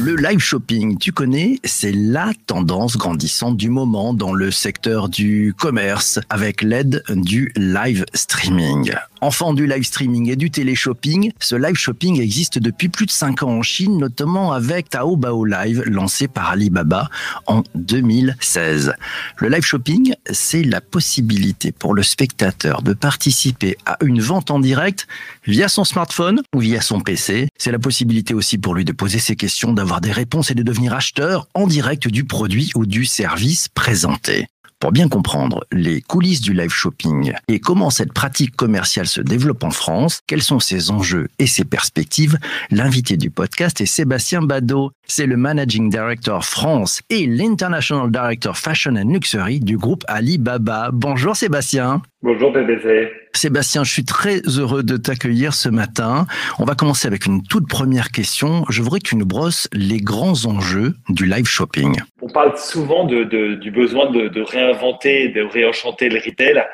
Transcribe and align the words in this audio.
Le 0.00 0.16
live 0.16 0.38
shopping, 0.38 0.96
tu 0.96 1.12
connais, 1.12 1.60
c'est 1.64 1.92
la 1.92 2.30
tendance 2.46 2.96
grandissante 2.96 3.58
du 3.58 3.68
moment 3.68 4.14
dans 4.14 4.32
le 4.32 4.50
secteur 4.50 5.10
du 5.10 5.54
commerce 5.58 6.18
avec 6.30 6.62
l'aide 6.62 7.02
du 7.10 7.52
live 7.56 8.06
streaming. 8.14 8.94
Enfant 9.20 9.52
du 9.52 9.66
live 9.66 9.82
streaming 9.82 10.30
et 10.30 10.36
du 10.36 10.50
télé-shopping, 10.50 11.32
ce 11.40 11.56
live 11.56 11.74
shopping 11.74 12.20
existe 12.20 12.60
depuis 12.60 12.88
plus 12.88 13.06
de 13.06 13.10
5 13.10 13.42
ans 13.42 13.50
en 13.50 13.62
Chine, 13.62 13.98
notamment 13.98 14.52
avec 14.52 14.90
Taobao 14.90 15.44
Live, 15.44 15.82
lancé 15.86 16.28
par 16.28 16.50
Alibaba 16.50 17.10
en 17.46 17.64
2016. 17.74 18.94
Le 19.38 19.48
live 19.48 19.64
shopping, 19.64 20.14
c'est 20.30 20.62
la 20.62 20.80
possibilité 20.80 21.72
pour 21.72 21.94
le 21.94 22.04
spectateur 22.04 22.82
de 22.82 22.92
participer 22.92 23.76
à 23.86 23.96
une 24.04 24.20
vente 24.20 24.52
en 24.52 24.60
direct 24.60 25.08
via 25.46 25.68
son 25.68 25.82
smartphone 25.84 26.42
ou 26.54 26.60
via 26.60 26.80
son 26.80 27.00
PC. 27.00 27.48
C'est 27.58 27.72
la 27.72 27.80
possibilité 27.80 28.34
aussi 28.34 28.56
pour 28.56 28.74
lui 28.74 28.84
de 28.84 28.92
poser 28.92 29.18
ses 29.18 29.34
questions, 29.34 29.72
d'avoir 29.72 30.00
des 30.00 30.12
réponses 30.12 30.52
et 30.52 30.54
de 30.54 30.62
devenir 30.62 30.94
acheteur 30.94 31.48
en 31.54 31.66
direct 31.66 32.06
du 32.06 32.22
produit 32.22 32.70
ou 32.76 32.86
du 32.86 33.04
service 33.04 33.68
présenté. 33.68 34.46
Pour 34.80 34.92
bien 34.92 35.08
comprendre 35.08 35.66
les 35.72 36.00
coulisses 36.00 36.40
du 36.40 36.52
live 36.52 36.70
shopping 36.70 37.32
et 37.48 37.58
comment 37.58 37.90
cette 37.90 38.12
pratique 38.12 38.54
commerciale 38.54 39.08
se 39.08 39.20
développe 39.20 39.64
en 39.64 39.72
France, 39.72 40.20
quels 40.28 40.42
sont 40.42 40.60
ses 40.60 40.92
enjeux 40.92 41.26
et 41.40 41.48
ses 41.48 41.64
perspectives, 41.64 42.38
l'invité 42.70 43.16
du 43.16 43.28
podcast 43.28 43.80
est 43.80 43.86
Sébastien 43.86 44.40
Badeau. 44.40 44.92
C'est 45.10 45.24
le 45.24 45.38
Managing 45.38 45.88
Director 45.88 46.44
France 46.44 47.00
et 47.08 47.26
l'International 47.26 48.10
Director 48.10 48.54
Fashion 48.58 48.94
and 48.94 49.10
Luxury 49.10 49.58
du 49.58 49.78
groupe 49.78 50.04
Alibaba. 50.06 50.90
Bonjour 50.92 51.34
Sébastien. 51.34 52.02
Bonjour 52.22 52.52
BBC. 52.52 53.10
Sébastien, 53.32 53.84
je 53.84 53.92
suis 53.92 54.04
très 54.04 54.40
heureux 54.58 54.82
de 54.82 54.98
t'accueillir 54.98 55.54
ce 55.54 55.70
matin. 55.70 56.26
On 56.58 56.64
va 56.64 56.74
commencer 56.74 57.06
avec 57.06 57.24
une 57.24 57.42
toute 57.42 57.68
première 57.68 58.10
question. 58.10 58.64
Je 58.68 58.82
voudrais 58.82 58.98
que 58.98 59.08
tu 59.08 59.16
nous 59.16 59.24
brosses 59.24 59.68
les 59.72 59.98
grands 59.98 60.44
enjeux 60.44 60.94
du 61.08 61.24
live 61.24 61.46
shopping. 61.46 61.96
On 62.20 62.28
parle 62.28 62.58
souvent 62.58 63.04
de, 63.04 63.24
de, 63.24 63.54
du 63.54 63.70
besoin 63.70 64.10
de, 64.10 64.28
de, 64.28 64.42
réinventer, 64.42 65.28
de 65.28 65.42
réenchanter 65.42 66.10
le 66.10 66.16
retail. 66.18 66.64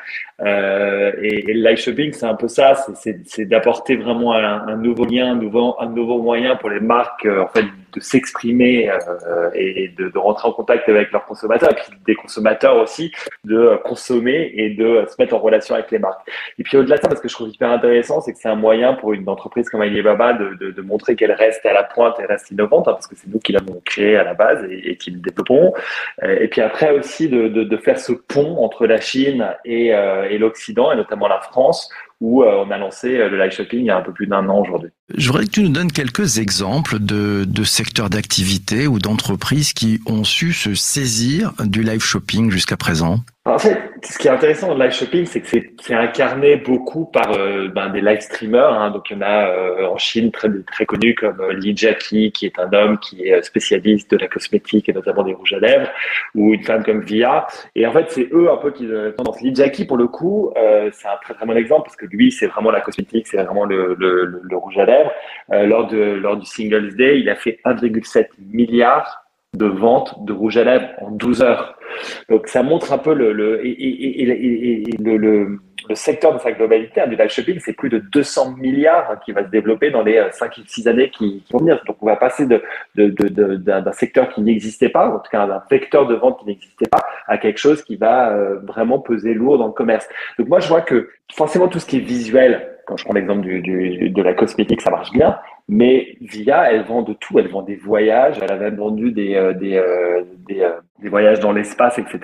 Euh, 0.41 1.11
et, 1.21 1.51
et, 1.51 1.53
le 1.53 1.69
live 1.69 1.77
shopping, 1.77 2.11
c'est 2.11 2.25
un 2.25 2.35
peu 2.35 2.49
ça, 2.49 2.73
c'est 2.95 3.45
d'apporter 3.45 3.95
vraiment 3.95 4.33
un, 4.33 4.67
un, 4.67 4.75
nouveau 4.75 5.05
lien, 5.05 5.31
un 5.31 5.35
nouveau, 5.35 5.75
un 5.79 5.87
nouveau 5.87 6.21
moyen 6.21 6.57
pour 6.57 6.69
les 6.69 6.81
marques 6.81 7.25
euh, 7.25 7.43
en 7.43 7.47
fait, 7.47 7.65
de 7.95 7.99
s'exprimer 7.99 8.89
euh, 8.89 9.49
et 9.53 9.93
de, 9.97 10.09
de, 10.09 10.17
rentrer 10.17 10.47
en 10.47 10.51
contact 10.51 10.87
avec 10.89 11.11
leurs 11.11 11.25
consommateurs, 11.25 11.71
et 11.71 11.75
puis 11.75 11.85
des 12.05 12.15
consommateurs 12.15 12.77
aussi, 12.77 13.11
de 13.43 13.79
consommer 13.83 14.51
et 14.55 14.71
de 14.71 15.05
se 15.07 15.15
mettre 15.19 15.33
en 15.33 15.39
relation 15.39 15.75
avec 15.75 15.91
les 15.91 15.99
marques. 15.99 16.27
Et 16.59 16.63
puis 16.63 16.77
au-delà 16.77 16.97
de 16.97 17.01
ça, 17.01 17.07
parce 17.07 17.21
que 17.21 17.27
je 17.27 17.33
trouve 17.33 17.49
hyper 17.49 17.71
intéressant, 17.71 18.21
c'est 18.21 18.33
que 18.33 18.39
c'est 18.39 18.49
un 18.49 18.55
moyen 18.55 18.93
pour 18.93 19.13
une 19.13 19.27
entreprise 19.29 19.69
comme 19.69 19.81
Alibaba 19.81 20.33
de, 20.33 20.55
de, 20.55 20.71
de 20.71 20.81
montrer 20.81 21.15
qu'elle 21.15 21.31
reste 21.31 21.65
à 21.65 21.73
la 21.73 21.83
pointe, 21.83 22.19
et 22.19 22.25
reste 22.25 22.51
innovante, 22.51 22.87
hein, 22.87 22.93
parce 22.93 23.07
que 23.07 23.15
c'est 23.15 23.27
nous 23.27 23.39
qui 23.39 23.51
l'avons 23.51 23.81
créé 23.85 24.17
à 24.17 24.23
la 24.23 24.33
base 24.33 24.63
et, 24.69 24.91
et 24.91 24.97
qui 24.97 25.11
le 25.11 25.19
développons. 25.19 25.73
Et 26.23 26.47
puis 26.47 26.61
après 26.61 26.91
aussi 26.91 27.29
de, 27.29 27.77
faire 27.77 27.99
ce 27.99 28.13
pont 28.13 28.57
entre 28.63 28.87
la 28.87 28.99
Chine 28.99 29.47
et 29.65 29.87
et 29.87 30.37
l'Occident, 30.37 30.91
et 30.91 30.95
notamment 30.95 31.27
la 31.27 31.39
France, 31.39 31.89
où 32.21 32.43
euh, 32.43 32.63
on 32.65 32.71
a 32.71 32.77
lancé 32.77 33.17
euh, 33.17 33.29
le 33.29 33.37
live 33.37 33.51
shopping 33.51 33.79
il 33.79 33.85
y 33.85 33.89
a 33.89 33.97
un 33.97 34.01
peu 34.01 34.13
plus 34.13 34.27
d'un 34.27 34.47
an 34.49 34.61
aujourd'hui. 34.61 34.91
Je 35.13 35.27
voudrais 35.27 35.45
que 35.45 35.51
tu 35.51 35.61
nous 35.61 35.69
donnes 35.69 35.91
quelques 35.91 36.39
exemples 36.39 36.97
de, 36.99 37.63
secteurs 37.63 38.09
d'activité 38.09 38.87
ou 38.87 38.97
d'entreprises 38.97 39.73
qui 39.73 39.99
ont 40.07 40.23
su 40.23 40.51
se 40.51 40.73
saisir 40.73 41.53
du 41.63 41.83
live 41.83 42.01
shopping 42.01 42.49
jusqu'à 42.49 42.75
présent. 42.75 43.23
En 43.47 43.59
fait, 43.59 43.77
ce 44.03 44.17
qui 44.17 44.27
est 44.27 44.31
intéressant 44.31 44.69
dans 44.69 44.73
le 44.73 44.85
live 44.85 44.91
shopping, 44.91 45.23
c'est 45.27 45.39
que 45.39 45.47
c'est 45.79 45.93
incarné 45.93 46.55
beaucoup 46.55 47.05
par 47.05 47.31
euh, 47.33 47.67
ben, 47.67 47.91
des 47.91 48.01
live 48.01 48.19
streamers. 48.19 48.73
Hein. 48.73 48.89
Donc, 48.89 49.11
il 49.11 49.17
y 49.17 49.19
en 49.19 49.21
a 49.21 49.49
euh, 49.49 49.85
en 49.85 49.99
Chine 49.99 50.31
très 50.31 50.49
très 50.73 50.87
connu 50.87 51.13
comme 51.13 51.39
euh, 51.39 51.53
Li 51.53 51.77
Jackie, 51.77 52.31
qui 52.31 52.47
est 52.47 52.57
un 52.57 52.73
homme 52.73 52.97
qui 52.97 53.27
est 53.27 53.43
spécialiste 53.43 54.09
de 54.09 54.17
la 54.17 54.27
cosmétique 54.27 54.89
et 54.89 54.93
notamment 54.93 55.21
des 55.21 55.33
rouges 55.33 55.53
à 55.53 55.59
lèvres, 55.59 55.91
ou 56.33 56.55
une 56.55 56.63
femme 56.63 56.83
comme 56.83 57.01
Via. 57.01 57.45
Et 57.75 57.85
en 57.85 57.91
fait, 57.91 58.07
c'est 58.09 58.27
eux 58.33 58.49
un 58.51 58.57
peu 58.57 58.71
qui 58.71 58.87
tendance. 59.15 59.39
Li 59.41 59.53
Jackie, 59.53 59.85
pour 59.85 59.97
le 59.97 60.07
coup, 60.07 60.51
c'est 60.91 61.07
un 61.07 61.17
très 61.21 61.35
très 61.35 61.45
bon 61.45 61.55
exemple 61.55 61.83
parce 61.83 61.97
que 61.97 62.07
lui, 62.07 62.31
c'est 62.31 62.47
vraiment 62.47 62.71
la 62.71 62.81
cosmétique, 62.81 63.27
c'est 63.27 63.37
vraiment 63.37 63.65
le, 63.65 63.95
le, 63.99 64.41
le, 64.41 64.57
rouge 64.57 64.79
à 64.79 64.85
lèvres. 64.85 65.11
lors 65.51 65.85
de 65.85 65.97
lors 65.97 66.37
du 66.37 66.47
Singles 66.47 66.95
Day, 66.95 67.19
il 67.19 67.29
a 67.29 67.35
fait 67.35 67.59
1,7 67.63 68.25
milliard 68.39 69.24
de 69.55 69.65
ventes 69.65 70.23
de 70.25 70.33
rouge 70.33 70.57
à 70.57 70.63
lèvres 70.63 70.89
en 71.01 71.11
12 71.11 71.41
heures. 71.41 71.77
Donc 72.29 72.47
ça 72.47 72.63
montre 72.63 72.91
un 72.93 72.97
peu 72.97 73.13
le, 73.13 73.31
le, 73.31 73.61
le, 73.63 75.17
le, 75.17 75.59
le, 75.89 75.95
secteur 75.95 76.33
de 76.33 76.39
sa 76.39 76.51
globalité 76.51 77.01
du 77.07 77.15
live 77.15 77.29
shopping, 77.29 77.59
c'est 77.59 77.73
plus 77.73 77.89
de 77.89 77.99
200 77.99 78.55
milliards 78.57 79.19
qui 79.23 79.31
va 79.31 79.43
se 79.43 79.49
développer 79.49 79.91
dans 79.91 80.01
les 80.01 80.21
5 80.31 80.61
6 80.65 80.87
années 80.87 81.09
qui, 81.09 81.43
vont 81.51 81.59
venir. 81.59 81.81
Donc 81.85 81.97
on 82.01 82.05
va 82.05 82.15
passer 82.15 82.47
de, 82.47 82.63
de, 82.95 83.07
de, 83.09 83.55
d'un 83.55 83.91
secteur 83.91 84.29
qui 84.29 84.41
n'existait 84.41 84.89
pas, 84.89 85.09
en 85.09 85.19
tout 85.19 85.29
cas 85.31 85.45
d'un 85.45 85.61
vecteur 85.69 86.07
de 86.07 86.15
vente 86.15 86.39
qui 86.39 86.45
n'existait 86.47 86.87
pas, 86.87 87.05
à 87.27 87.37
quelque 87.37 87.59
chose 87.59 87.83
qui 87.83 87.95
va 87.95 88.31
euh, 88.31 88.59
vraiment 88.63 88.99
peser 88.99 89.33
lourd 89.33 89.57
dans 89.57 89.67
le 89.67 89.73
commerce. 89.73 90.07
Donc 90.39 90.47
moi 90.47 90.59
je 90.59 90.67
vois 90.67 90.81
que 90.81 91.09
forcément 91.33 91.67
tout 91.67 91.79
ce 91.79 91.85
qui 91.85 91.97
est 91.97 92.01
visuel, 92.01 92.67
quand 92.87 92.97
je 92.97 93.05
prends 93.05 93.13
l'exemple 93.13 93.41
du, 93.41 93.61
du, 93.61 94.09
de 94.09 94.21
la 94.21 94.33
cosmétique, 94.33 94.81
ça 94.81 94.91
marche 94.91 95.11
bien. 95.11 95.37
Mais 95.67 96.17
Via, 96.21 96.71
elle 96.71 96.83
vend 96.83 97.01
de 97.01 97.13
tout. 97.13 97.39
Elle 97.39 97.49
vend 97.49 97.63
des 97.63 97.75
voyages. 97.75 98.37
Elle 98.41 98.51
avait 98.51 98.69
vendu 98.69 99.11
des, 99.11 99.35
euh, 99.35 99.53
des, 99.53 99.75
euh, 99.75 100.23
des, 100.47 100.61
euh, 100.61 100.73
des, 101.01 101.09
voyages 101.09 101.39
dans 101.39 101.51
l'espace, 101.51 101.97
etc. 101.97 102.19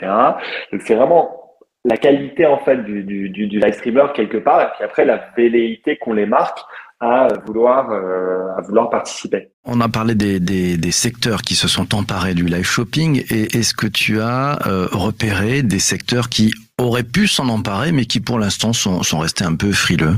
Donc 0.71 0.81
c'est 0.85 0.95
vraiment 0.95 1.57
la 1.83 1.97
qualité 1.97 2.45
en 2.45 2.59
fait 2.59 2.83
du, 2.83 3.03
du, 3.03 3.29
du, 3.29 3.47
du, 3.47 3.59
live 3.59 3.73
streamer 3.73 4.05
quelque 4.13 4.37
part, 4.37 4.61
et 4.61 4.67
puis 4.75 4.83
après 4.83 5.03
la 5.03 5.19
velléité 5.35 5.97
qu'ont 5.97 6.13
les 6.13 6.27
marques 6.27 6.59
à 6.99 7.29
vouloir 7.47 7.89
à 7.89 8.61
vouloir 8.61 8.91
participer. 8.91 9.49
On 9.65 9.81
a 9.81 9.89
parlé 9.89 10.13
des, 10.13 10.39
des, 10.39 10.77
des, 10.77 10.91
secteurs 10.91 11.41
qui 11.41 11.55
se 11.55 11.67
sont 11.67 11.95
emparés 11.95 12.35
du 12.35 12.45
live 12.45 12.63
shopping, 12.63 13.23
et 13.31 13.57
est-ce 13.57 13.73
que 13.73 13.87
tu 13.87 14.21
as 14.21 14.59
repéré 14.91 15.63
des 15.63 15.79
secteurs 15.79 16.29
qui 16.29 16.53
auraient 16.77 17.01
pu 17.01 17.25
s'en 17.25 17.49
emparer, 17.49 17.91
mais 17.91 18.05
qui 18.05 18.19
pour 18.19 18.37
l'instant 18.37 18.73
sont, 18.73 19.01
sont 19.01 19.17
restés 19.17 19.45
un 19.45 19.55
peu 19.55 19.71
frileux? 19.71 20.17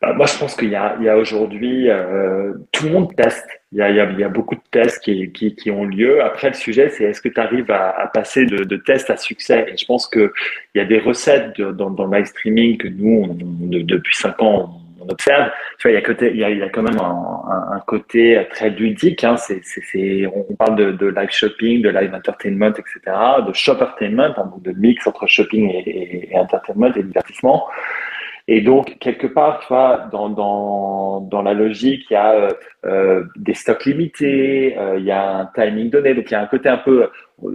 Bah, 0.00 0.14
moi, 0.14 0.24
je 0.26 0.38
pense 0.38 0.56
qu'il 0.56 0.70
y 0.70 0.76
a, 0.76 0.96
a 0.98 1.16
aujourd'hui, 1.16 1.90
euh, 1.90 2.54
tout 2.72 2.86
le 2.86 2.92
monde 2.92 3.14
teste. 3.14 3.46
Il 3.72 3.78
y 3.78 3.82
a, 3.82 3.90
il 3.90 3.96
y 3.96 4.00
a, 4.00 4.10
il 4.10 4.18
y 4.18 4.24
a 4.24 4.30
beaucoup 4.30 4.54
de 4.54 4.62
tests 4.70 4.98
qui, 5.04 5.30
qui, 5.30 5.54
qui, 5.54 5.70
ont 5.70 5.84
lieu. 5.84 6.22
Après, 6.24 6.48
le 6.48 6.54
sujet, 6.54 6.88
c'est 6.88 7.04
est-ce 7.04 7.20
que 7.20 7.28
tu 7.28 7.38
arrives 7.38 7.70
à, 7.70 7.90
à, 7.90 8.06
passer 8.06 8.46
de, 8.46 8.64
de 8.64 8.76
tests 8.78 9.10
à 9.10 9.18
succès? 9.18 9.66
Et 9.70 9.76
je 9.76 9.84
pense 9.84 10.08
qu'il 10.08 10.30
y 10.74 10.80
a 10.80 10.86
des 10.86 10.98
recettes 10.98 11.54
de, 11.58 11.70
dans, 11.72 11.90
dans 11.90 12.06
le 12.06 12.16
live 12.16 12.26
streaming 12.26 12.78
que 12.78 12.88
nous, 12.88 13.26
on, 13.28 13.36
depuis 13.36 14.16
cinq 14.16 14.40
ans, 14.40 14.80
on 15.00 15.08
observe. 15.10 15.50
Tu 15.78 15.86
vois, 15.86 15.92
il 15.92 15.94
y 15.94 15.98
a, 15.98 16.02
côté, 16.02 16.30
il 16.30 16.38
y 16.38 16.44
a, 16.44 16.50
il 16.50 16.58
y 16.58 16.62
a 16.62 16.70
quand 16.70 16.82
même 16.82 16.98
un, 16.98 17.42
un, 17.50 17.76
un 17.76 17.80
côté 17.80 18.42
très 18.50 18.70
ludique. 18.70 19.22
Hein. 19.22 19.36
C'est, 19.36 19.60
c'est, 19.62 20.26
on 20.26 20.54
parle 20.54 20.76
de, 20.76 20.92
de, 20.92 21.08
live 21.08 21.30
shopping, 21.30 21.82
de 21.82 21.90
live 21.90 22.14
entertainment, 22.14 22.72
etc., 22.72 23.16
de 23.46 23.52
shoppertainment, 23.52 24.32
hein, 24.38 24.50
de 24.62 24.72
mix 24.72 25.06
entre 25.06 25.26
shopping 25.26 25.68
et, 25.70 25.90
et, 25.90 26.32
et 26.32 26.38
entertainment 26.38 26.90
et 26.96 27.02
divertissement. 27.02 27.68
Et 28.48 28.60
donc, 28.60 28.98
quelque 28.98 29.26
part, 29.26 29.60
tu 29.60 29.68
vois, 29.68 30.08
dans, 30.10 30.28
dans, 30.28 31.20
dans 31.20 31.42
la 31.42 31.54
logique, 31.54 32.06
il 32.10 32.14
y 32.14 32.16
a 32.16 32.32
euh, 32.32 32.50
euh, 32.84 33.24
des 33.36 33.54
stocks 33.54 33.84
limités, 33.84 34.76
euh, 34.78 34.98
il 34.98 35.04
y 35.04 35.10
a 35.10 35.36
un 35.36 35.46
timing 35.54 35.90
donné. 35.90 36.14
Donc, 36.14 36.30
il 36.30 36.32
y 36.32 36.36
a 36.36 36.40
un 36.40 36.46
côté 36.46 36.68
un 36.68 36.78
peu, 36.78 37.08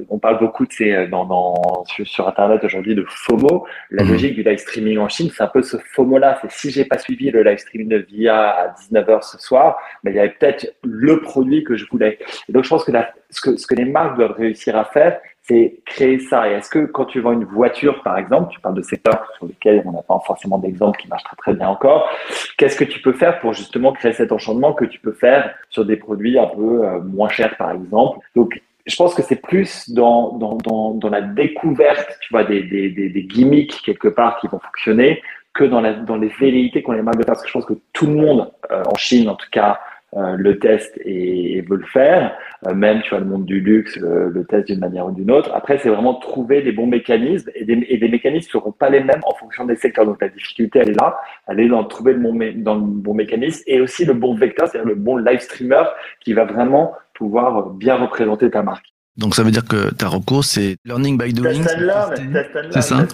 on 0.09 0.19
parle 0.19 0.40
beaucoup 0.40 0.66
de 0.66 0.72
ces, 0.72 1.07
dans, 1.07 1.25
dans, 1.25 1.84
sur, 1.85 2.07
sur 2.07 2.28
Internet 2.28 2.63
aujourd'hui 2.63 2.95
de 2.95 3.06
FOMO. 3.07 3.66
La 3.91 4.03
mmh. 4.03 4.09
logique 4.09 4.35
du 4.35 4.44
live 4.44 4.57
streaming 4.57 4.97
en 4.97 5.09
Chine, 5.09 5.29
c'est 5.34 5.44
un 5.44 5.47
peu 5.47 5.62
ce 5.62 5.78
FOMO-là. 5.78 6.40
C'est 6.41 6.51
si 6.51 6.72
j'ai 6.72 6.85
pas 6.85 6.97
suivi 6.97 7.31
le 7.31 7.44
live 7.44 7.57
streaming 7.57 7.90
de 7.90 7.97
VIA 7.97 8.50
à 8.50 8.68
19h 8.74 9.22
ce 9.24 9.38
soir, 9.38 9.78
mais 10.03 10.12
il 10.12 10.18
y 10.18 10.19
avait 10.19 10.35
peut-être 10.40 10.75
le 10.84 11.22
produit 11.22 11.63
que 11.63 11.75
je 11.75 11.85
voulais. 11.90 12.19
Et 12.47 12.53
donc, 12.53 12.63
je 12.63 12.69
pense 12.69 12.84
que, 12.84 12.91
la, 12.91 13.13
ce 13.29 13.41
que 13.41 13.57
ce 13.57 13.68
que 13.68 13.75
les 13.75 13.85
marques 13.85 14.18
doivent 14.18 14.38
réussir 14.38 14.75
à 14.78 14.85
faire, 14.85 15.19
c'est 15.47 15.79
créer 15.85 16.19
ça. 16.19 16.50
Et 16.50 16.53
est-ce 16.53 16.69
que 16.69 16.85
quand 16.85 17.06
tu 17.06 17.19
vends 17.19 17.31
une 17.31 17.45
voiture, 17.45 18.01
par 18.01 18.17
exemple, 18.17 18.51
tu 18.51 18.59
parles 18.59 18.75
de 18.75 18.81
secteurs 18.81 19.31
sur 19.38 19.45
lesquels 19.45 19.83
on 19.85 19.91
n'a 19.91 20.01
pas 20.01 20.19
forcément 20.25 20.57
d'exemple 20.57 21.00
qui 21.00 21.07
marche 21.07 21.23
très 21.23 21.35
très 21.35 21.53
bien 21.53 21.69
encore, 21.69 22.09
qu'est-ce 22.57 22.75
que 22.75 22.83
tu 22.83 23.01
peux 23.01 23.13
faire 23.13 23.39
pour 23.39 23.53
justement 23.53 23.94
créer 23.94 24.13
cet 24.13 24.31
enchantement 24.31 24.74
que 24.74 24.86
tu 24.86 25.00
peux 25.00 25.12
faire 25.12 25.53
sur 25.69 25.86
des 25.86 25.97
produits 25.97 26.39
un 26.39 26.47
peu 26.47 26.86
euh, 26.86 27.00
moins 27.01 27.30
chers, 27.30 27.56
par 27.57 27.71
exemple? 27.71 28.19
Donc, 28.36 28.59
je 28.88 28.95
pense 28.95 29.13
que 29.15 29.21
c'est 29.21 29.42
plus 29.42 29.89
dans, 29.89 30.38
dans, 30.38 30.56
dans, 30.57 30.92
dans, 30.94 31.09
la 31.09 31.21
découverte, 31.21 32.18
tu 32.21 32.30
vois, 32.31 32.44
des, 32.44 32.62
des, 32.63 32.89
des, 32.89 33.24
gimmicks 33.24 33.81
quelque 33.83 34.07
part 34.07 34.39
qui 34.39 34.47
vont 34.47 34.59
fonctionner 34.59 35.21
que 35.53 35.63
dans, 35.63 35.81
la, 35.81 35.94
dans 35.94 36.18
les 36.18 36.27
velléités 36.27 36.83
qu'on 36.83 36.92
les 36.92 37.01
marques 37.01 37.18
de 37.18 37.24
faire. 37.24 37.33
Parce 37.33 37.42
que 37.42 37.47
je 37.47 37.53
pense 37.53 37.65
que 37.65 37.80
tout 37.94 38.06
le 38.06 38.13
monde, 38.13 38.51
euh, 38.71 38.83
en 38.86 38.95
Chine 38.95 39.27
en 39.30 39.36
tout 39.36 39.50
cas, 39.51 39.80
euh, 40.15 40.35
le 40.38 40.59
test 40.59 40.97
et, 41.03 41.57
et, 41.57 41.62
veut 41.62 41.77
le 41.77 41.85
faire. 41.85 42.35
Euh, 42.67 42.73
même, 42.73 43.01
tu 43.01 43.09
vois, 43.09 43.19
le 43.19 43.25
monde 43.25 43.45
du 43.45 43.59
luxe, 43.59 43.97
le, 43.97 44.29
le 44.29 44.45
test 44.45 44.67
d'une 44.67 44.79
manière 44.79 45.07
ou 45.07 45.12
d'une 45.12 45.29
autre. 45.29 45.51
Après, 45.53 45.77
c'est 45.77 45.89
vraiment 45.89 46.15
trouver 46.15 46.62
les 46.62 46.71
bons 46.71 46.88
mécanismes 46.88 47.50
et 47.53 47.65
des, 47.65 47.85
et 47.89 47.97
des 47.97 48.07
mécanismes 48.07 48.47
ne 48.47 48.59
seront 48.59 48.71
pas 48.71 48.89
les 48.89 49.03
mêmes 49.03 49.21
en 49.23 49.33
fonction 49.35 49.65
des 49.65 49.75
secteurs. 49.75 50.06
Donc, 50.06 50.21
la 50.21 50.29
difficulté, 50.29 50.79
elle 50.79 50.89
est 50.89 51.00
là. 51.00 51.17
Elle 51.47 51.59
est 51.59 51.67
dans 51.67 51.83
trouver 51.83 52.13
le 52.13 52.19
bon, 52.19 52.33
dans 52.56 52.75
le 52.75 52.81
bon 52.81 53.13
mécanisme 53.13 53.63
et 53.67 53.81
aussi 53.81 54.06
le 54.06 54.13
bon 54.13 54.35
vecteur, 54.35 54.67
c'est-à-dire 54.67 54.88
le 54.88 54.95
bon 54.95 55.17
live 55.17 55.39
streamer 55.39 55.83
qui 56.21 56.33
va 56.33 56.45
vraiment 56.45 56.94
pouvoir 57.13 57.69
bien 57.71 57.95
représenter 57.95 58.50
ta 58.50 58.63
marque. 58.63 58.85
Donc 59.18 59.33
ça 59.35 59.44
veut 59.44 59.51
dire 59.51 59.65
que 59.65 59.94
ta 59.94 60.09
recours, 60.09 60.44
c'est 60.44 60.77
learning 60.83 61.18
by 61.18 61.33
doing. 61.33 61.61
Test 61.61 61.75
and 61.75 61.81
learn, 61.81 62.13
c'est 62.71 62.81
ça 62.81 63.07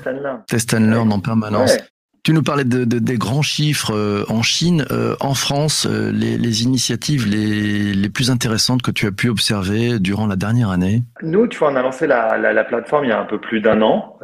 Test 0.48 0.74
and 0.74 0.80
learn 0.80 1.12
en 1.12 1.20
permanence. 1.20 1.78
Tu 2.24 2.34
nous 2.34 2.44
parlais 2.44 2.66
de, 2.66 2.84
des 2.84 3.18
grands 3.18 3.42
chiffres 3.42 3.96
euh, 3.96 4.24
en 4.30 4.44
Chine. 4.44 4.86
Euh, 4.92 5.16
en 5.22 5.34
France, 5.34 5.88
euh, 5.90 6.12
les, 6.12 6.64
initiatives 6.64 7.28
les, 7.28 7.96
les, 7.96 8.10
plus 8.10 8.30
intéressantes 8.30 8.84
que 8.84 8.92
tu 8.92 9.08
as 9.08 9.12
pu 9.12 9.28
observer 9.28 9.98
durant 9.98 10.28
la 10.28 10.36
dernière 10.36 10.70
année 10.70 11.02
Nous, 11.24 11.48
tu 11.48 11.58
vois, 11.58 11.72
on 11.72 11.76
a 11.76 11.82
lancé 11.82 12.06
la, 12.06 12.38
la, 12.38 12.64
plateforme 12.64 13.06
il 13.06 13.10
y 13.10 13.12
a 13.12 13.20
un 13.20 13.26
peu 13.26 13.40
plus 13.40 13.60
d'un 13.60 13.82
an. 13.82 14.20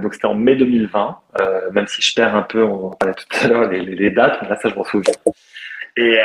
donc, 0.00 0.14
c'était 0.14 0.26
en 0.26 0.34
mai 0.34 0.56
2020. 0.56 1.18
même 1.72 1.86
si 1.86 2.00
je 2.00 2.14
perds 2.14 2.34
un 2.34 2.42
peu, 2.42 2.64
on 2.64 2.92
parlait 2.92 3.14
tout 3.14 3.44
à 3.44 3.48
l'heure 3.48 3.70
les, 3.70 3.84
les, 3.84 4.10
dates, 4.10 4.38
mais 4.40 4.48
là, 4.48 4.56
ça, 4.56 4.70
je 4.70 4.74
m'en 4.74 4.84
souviens. 4.84 5.12
Et 5.98 6.16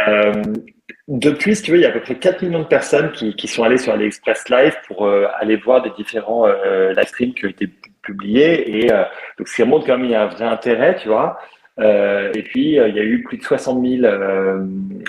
depuis, 1.10 1.58
si 1.58 1.64
tu 1.64 1.72
veux, 1.72 1.80
il 1.80 1.82
y 1.82 1.86
a 1.86 1.90
à 1.90 1.92
peu 1.92 2.00
près 2.00 2.16
4 2.16 2.44
millions 2.44 2.62
de 2.62 2.68
personnes 2.68 3.12
qui, 3.12 3.36
qui 3.36 3.50
sont 3.50 3.64
allées 3.64 3.78
sur 3.78 3.92
AliExpress 3.92 4.48
Live 4.48 4.78
pour 4.88 5.10
aller 5.10 5.58
voir 5.58 5.82
des 5.82 5.92
différents 5.98 6.48
live 6.48 7.08
streams 7.08 7.34
qui 7.34 7.46
ont 7.46 7.50
été 7.50 7.70
publié. 8.04 8.78
Et 8.78 8.94
euh, 8.94 9.04
donc, 9.38 9.48
ce 9.48 9.56
qui 9.56 9.64
montre 9.64 9.88
quand 9.88 9.98
même 9.98 10.06
il 10.06 10.12
y 10.12 10.16
a 10.16 10.24
un 10.24 10.28
vrai 10.28 10.46
intérêt, 10.46 10.96
tu 10.98 11.08
vois. 11.08 11.40
Euh, 11.80 12.32
et 12.36 12.44
puis, 12.44 12.80
euh, 12.80 12.88
il 12.88 12.96
y 12.96 13.00
a 13.00 13.04
eu 13.04 13.24
plus 13.24 13.38
de 13.38 13.44
60 13.44 13.84
000 13.84 14.14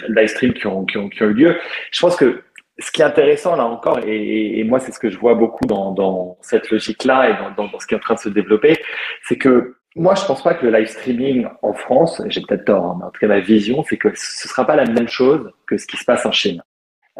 live 0.08 0.28
streams 0.28 0.54
qui 0.54 0.66
ont, 0.66 0.84
qui, 0.86 0.96
ont, 0.96 1.08
qui 1.10 1.22
ont 1.22 1.26
eu 1.26 1.34
lieu. 1.34 1.56
Je 1.92 2.00
pense 2.00 2.16
que 2.16 2.42
ce 2.78 2.90
qui 2.90 3.02
est 3.02 3.04
intéressant 3.04 3.54
là 3.56 3.64
encore, 3.66 4.00
et, 4.04 4.58
et 4.58 4.64
moi 4.64 4.80
c'est 4.80 4.90
ce 4.90 4.98
que 4.98 5.08
je 5.08 5.16
vois 5.16 5.34
beaucoup 5.34 5.64
dans, 5.64 5.92
dans 5.92 6.36
cette 6.40 6.70
logique-là 6.70 7.30
et 7.30 7.56
dans, 7.56 7.68
dans, 7.68 7.78
ce 7.78 7.86
qui 7.86 7.94
est 7.94 7.96
en 7.96 8.00
train 8.00 8.14
de 8.14 8.18
se 8.18 8.28
développer, 8.28 8.76
c'est 9.22 9.36
que 9.36 9.76
moi 9.94 10.16
je 10.16 10.24
pense 10.24 10.42
pas 10.42 10.54
que 10.54 10.66
le 10.66 10.76
live 10.76 10.88
streaming 10.88 11.46
en 11.62 11.72
France, 11.72 12.20
j'ai 12.26 12.40
peut-être 12.40 12.64
tort, 12.64 12.84
hein, 12.84 12.96
mais 12.98 13.04
en 13.04 13.10
tout 13.10 13.20
cas 13.20 13.28
ma 13.28 13.38
vision, 13.38 13.84
c'est 13.88 13.96
que 13.96 14.08
ce 14.14 14.48
sera 14.48 14.66
pas 14.66 14.74
la 14.74 14.86
même 14.86 15.08
chose 15.08 15.52
que 15.68 15.76
ce 15.76 15.86
qui 15.86 15.96
se 15.96 16.04
passe 16.04 16.26
en 16.26 16.32
Chine. 16.32 16.62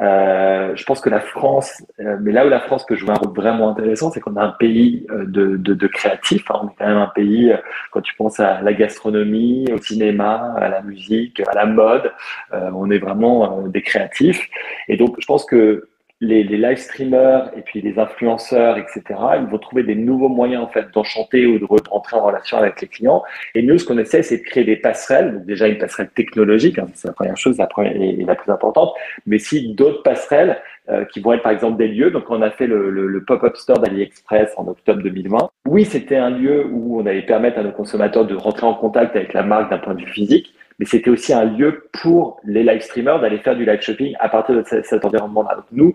Euh, 0.00 0.74
je 0.74 0.84
pense 0.84 1.00
que 1.00 1.08
la 1.08 1.20
France, 1.20 1.82
euh, 2.00 2.16
mais 2.20 2.32
là 2.32 2.44
où 2.44 2.48
la 2.48 2.60
France 2.60 2.84
peut 2.84 2.96
jouer 2.96 3.10
un 3.10 3.14
rôle 3.14 3.34
vraiment 3.34 3.70
intéressant, 3.70 4.10
c'est 4.10 4.20
qu'on 4.20 4.34
a 4.36 4.42
un 4.42 4.50
pays 4.50 5.06
euh, 5.10 5.24
de, 5.24 5.56
de, 5.56 5.74
de 5.74 5.86
créatifs. 5.86 6.50
Hein. 6.50 6.60
On 6.62 6.68
est 6.68 6.74
quand 6.78 6.86
même 6.86 6.96
un 6.96 7.12
pays, 7.14 7.52
euh, 7.52 7.58
quand 7.92 8.00
tu 8.00 8.14
penses 8.16 8.40
à 8.40 8.60
la 8.60 8.72
gastronomie, 8.72 9.66
au 9.72 9.78
cinéma, 9.78 10.54
à 10.56 10.68
la 10.68 10.82
musique, 10.82 11.40
à 11.46 11.54
la 11.54 11.66
mode, 11.66 12.12
on 12.52 12.90
est 12.90 12.98
vraiment 12.98 13.62
des 13.68 13.82
créatifs. 13.82 14.48
Et 14.88 14.96
donc, 14.96 15.16
je 15.20 15.26
pense 15.26 15.44
que 15.44 15.88
les, 16.20 16.44
les, 16.44 16.56
live 16.56 16.78
streamers 16.78 17.50
et 17.56 17.62
puis 17.62 17.80
les 17.80 17.98
influenceurs, 17.98 18.78
etc., 18.78 19.02
ils 19.40 19.46
vont 19.46 19.58
trouver 19.58 19.82
des 19.82 19.94
nouveaux 19.94 20.28
moyens 20.28 20.62
en 20.62 20.68
fait 20.68 20.90
d'enchanter 20.92 21.46
ou 21.46 21.58
de 21.58 21.64
rentrer 21.64 22.16
en 22.16 22.24
relation 22.24 22.56
avec 22.56 22.80
les 22.80 22.88
clients. 22.88 23.22
Et 23.54 23.62
nous, 23.62 23.78
ce 23.78 23.84
qu'on 23.84 23.98
essaie, 23.98 24.22
c'est 24.22 24.38
de 24.38 24.42
créer 24.42 24.64
des 24.64 24.76
passerelles. 24.76 25.34
Donc 25.34 25.44
déjà 25.44 25.66
une 25.66 25.78
passerelle 25.78 26.10
technologique, 26.10 26.78
hein, 26.78 26.86
c'est 26.94 27.08
la 27.08 27.14
première 27.14 27.36
chose, 27.36 27.58
la 27.58 27.66
première 27.66 27.96
et 28.00 28.16
la 28.16 28.34
plus 28.36 28.50
importante. 28.50 28.92
Mais 29.26 29.38
si 29.38 29.74
d'autres 29.74 30.02
passerelles 30.02 30.60
euh, 30.88 31.04
qui 31.06 31.20
vont 31.20 31.32
être 31.32 31.42
par 31.42 31.52
exemple 31.52 31.76
des 31.78 31.88
lieux. 31.88 32.10
Donc 32.10 32.24
on 32.28 32.42
a 32.42 32.50
fait 32.50 32.66
le, 32.66 32.90
le, 32.90 33.06
le 33.06 33.24
pop-up 33.24 33.56
store 33.56 33.78
d'AliExpress 33.78 34.52
en 34.56 34.66
octobre 34.68 35.02
2020. 35.02 35.50
Oui, 35.66 35.84
c'était 35.84 36.16
un 36.16 36.30
lieu 36.30 36.66
où 36.70 37.00
on 37.00 37.06
allait 37.06 37.22
permettre 37.22 37.58
à 37.58 37.62
nos 37.62 37.72
consommateurs 37.72 38.26
de 38.26 38.34
rentrer 38.34 38.66
en 38.66 38.74
contact 38.74 39.16
avec 39.16 39.32
la 39.32 39.42
marque 39.42 39.70
d'un 39.70 39.78
point 39.78 39.94
de 39.94 40.00
vue 40.00 40.12
physique 40.12 40.54
mais 40.78 40.86
c'était 40.86 41.10
aussi 41.10 41.32
un 41.32 41.44
lieu 41.44 41.88
pour 41.92 42.40
les 42.44 42.62
live 42.62 42.80
streamers 42.80 43.20
d'aller 43.20 43.38
faire 43.38 43.56
du 43.56 43.64
live 43.64 43.80
shopping 43.80 44.14
à 44.18 44.28
partir 44.28 44.56
de 44.56 44.64
cet 44.64 45.04
environnement-là. 45.04 45.56
Donc 45.56 45.64
nous, 45.72 45.94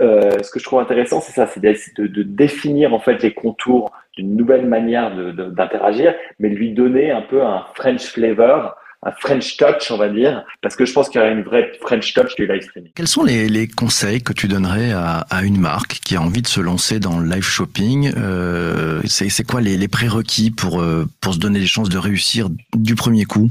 euh, 0.00 0.30
ce 0.42 0.50
que 0.50 0.58
je 0.58 0.64
trouve 0.64 0.80
intéressant, 0.80 1.20
c'est 1.20 1.32
ça, 1.32 1.46
c'est 1.46 1.60
de, 1.60 2.06
de, 2.06 2.22
définir 2.22 2.92
en 2.92 2.98
fait 2.98 3.22
les 3.22 3.32
contours 3.32 3.90
d'une 4.16 4.36
nouvelle 4.36 4.66
manière 4.66 5.14
d'interagir, 5.32 6.14
mais 6.38 6.48
lui 6.48 6.72
donner 6.72 7.10
un 7.10 7.22
peu 7.22 7.42
un 7.42 7.64
French 7.74 8.12
flavor 8.12 8.76
un 9.02 9.12
French 9.12 9.56
touch, 9.56 9.90
on 9.90 9.96
va 9.96 10.08
dire, 10.08 10.44
parce 10.60 10.76
que 10.76 10.84
je 10.84 10.92
pense 10.92 11.08
qu'il 11.08 11.20
y 11.20 11.24
a 11.24 11.30
une 11.30 11.42
vraie 11.42 11.72
French 11.80 12.12
touch 12.12 12.34
du 12.36 12.46
live 12.46 12.62
streaming. 12.62 12.92
Quels 12.94 13.08
sont 13.08 13.24
les, 13.24 13.68
conseils 13.68 14.22
que 14.22 14.32
tu 14.32 14.46
donnerais 14.46 14.92
à, 14.92 15.42
une 15.42 15.58
marque 15.58 16.00
qui 16.04 16.16
a 16.16 16.22
envie 16.22 16.42
de 16.42 16.46
se 16.46 16.60
lancer 16.60 17.00
dans 17.00 17.18
le 17.18 17.28
live 17.28 17.42
shopping 17.42 18.12
euh, 18.16 19.00
C'est 19.06 19.46
quoi 19.46 19.60
les, 19.60 19.78
les 19.78 19.88
prérequis 19.88 20.50
pour, 20.50 20.82
euh, 20.82 21.06
pour 21.20 21.34
se 21.34 21.38
donner 21.38 21.60
les 21.60 21.66
chances 21.66 21.88
de 21.88 21.98
réussir 21.98 22.48
du 22.74 22.94
premier 22.94 23.24
coup? 23.24 23.50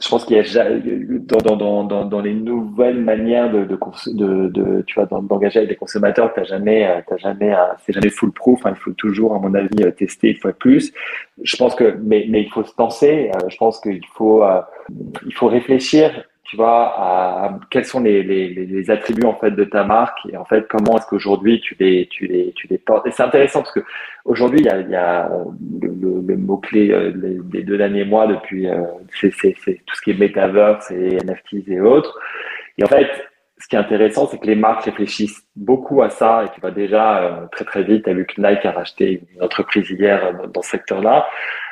Je 0.00 0.08
pense 0.08 0.24
qu'il 0.24 0.36
y 0.36 0.40
a 0.40 0.78
dans, 1.20 1.56
dans, 1.56 1.84
dans, 1.84 2.04
dans, 2.06 2.20
les 2.20 2.32
nouvelles 2.32 3.00
manières 3.00 3.52
de, 3.52 3.64
de, 3.64 4.48
de, 4.48 4.82
tu 4.86 4.94
vois, 4.94 5.06
d'engager 5.06 5.58
avec 5.58 5.70
les 5.70 5.76
consommateurs, 5.76 6.32
t'as 6.34 6.44
jamais, 6.44 6.86
euh, 6.86 7.00
t'as 7.06 7.18
jamais, 7.18 7.54
c'est 7.84 7.92
jamais 7.92 8.08
foolproof. 8.08 8.64
Hein, 8.64 8.72
il 8.74 8.80
faut 8.80 8.92
toujours, 8.92 9.34
à 9.34 9.38
mon 9.38 9.52
avis, 9.54 9.82
euh, 9.82 9.90
tester 9.90 10.30
une 10.30 10.36
fois 10.36 10.52
plus. 10.52 10.92
Je 11.42 11.56
pense 11.56 11.74
que, 11.74 11.98
mais, 12.02 12.26
mais 12.28 12.42
il 12.42 12.50
faut 12.50 12.64
se 12.64 12.74
penser. 12.74 13.30
Euh, 13.34 13.48
je 13.48 13.56
pense 13.58 13.78
qu'il 13.80 14.04
faut, 14.14 14.42
il 15.26 15.34
faut 15.34 15.48
réfléchir 15.48 16.24
tu 16.50 16.56
vois, 16.56 17.60
quels 17.70 17.84
sont 17.84 18.00
les, 18.00 18.90
attributs 18.90 19.24
en 19.24 19.36
fait 19.36 19.52
de 19.52 19.62
ta 19.62 19.84
marque 19.84 20.18
et 20.32 20.36
en 20.36 20.44
fait 20.44 20.66
comment 20.68 20.96
est-ce 20.96 21.06
qu'aujourd'hui 21.06 21.60
tu 21.60 21.76
les, 21.78 22.08
tu 22.10 22.26
les, 22.26 22.52
tu 22.56 22.66
les 22.66 22.76
portes. 22.76 23.06
Et 23.06 23.12
c'est 23.12 23.22
intéressant 23.22 23.60
parce 23.60 23.72
que 23.72 23.84
aujourd'hui 24.24 24.58
il 24.58 24.66
y 24.66 24.96
a, 24.96 25.30
le, 25.80 26.22
le, 26.26 26.36
mot 26.36 26.56
clé 26.56 26.90
euh, 26.90 27.12
des 27.14 27.62
deux 27.62 27.78
derniers 27.78 28.04
mois 28.04 28.26
depuis, 28.26 28.68
euh, 28.68 28.82
c'est, 29.12 29.30
c'est, 29.32 29.54
tout 29.54 29.94
ce 29.94 30.00
qui 30.02 30.10
est 30.10 30.18
metaverse 30.18 30.90
et 30.90 31.18
NFTs 31.18 31.68
et 31.68 31.80
autres. 31.80 32.18
Et 32.78 32.82
en 32.82 32.88
fait, 32.88 33.08
ce 33.58 33.68
qui 33.68 33.76
est 33.76 33.78
intéressant, 33.78 34.26
c'est 34.26 34.40
que 34.40 34.46
les 34.46 34.56
marques 34.56 34.82
réfléchissent 34.86 35.46
beaucoup 35.54 36.02
à 36.02 36.10
ça 36.10 36.42
et 36.44 36.48
tu 36.52 36.60
vois 36.60 36.72
déjà 36.72 37.22
euh, 37.22 37.46
très 37.52 37.64
très 37.64 37.84
vite. 37.84 38.06
Tu 38.06 38.10
as 38.10 38.14
vu 38.14 38.26
que 38.26 38.40
Nike 38.40 38.66
a 38.66 38.72
racheté 38.72 39.22
une 39.36 39.44
entreprise 39.44 39.88
hier 39.88 40.34
dans 40.52 40.62
ce 40.62 40.70
secteur-là. 40.70 41.28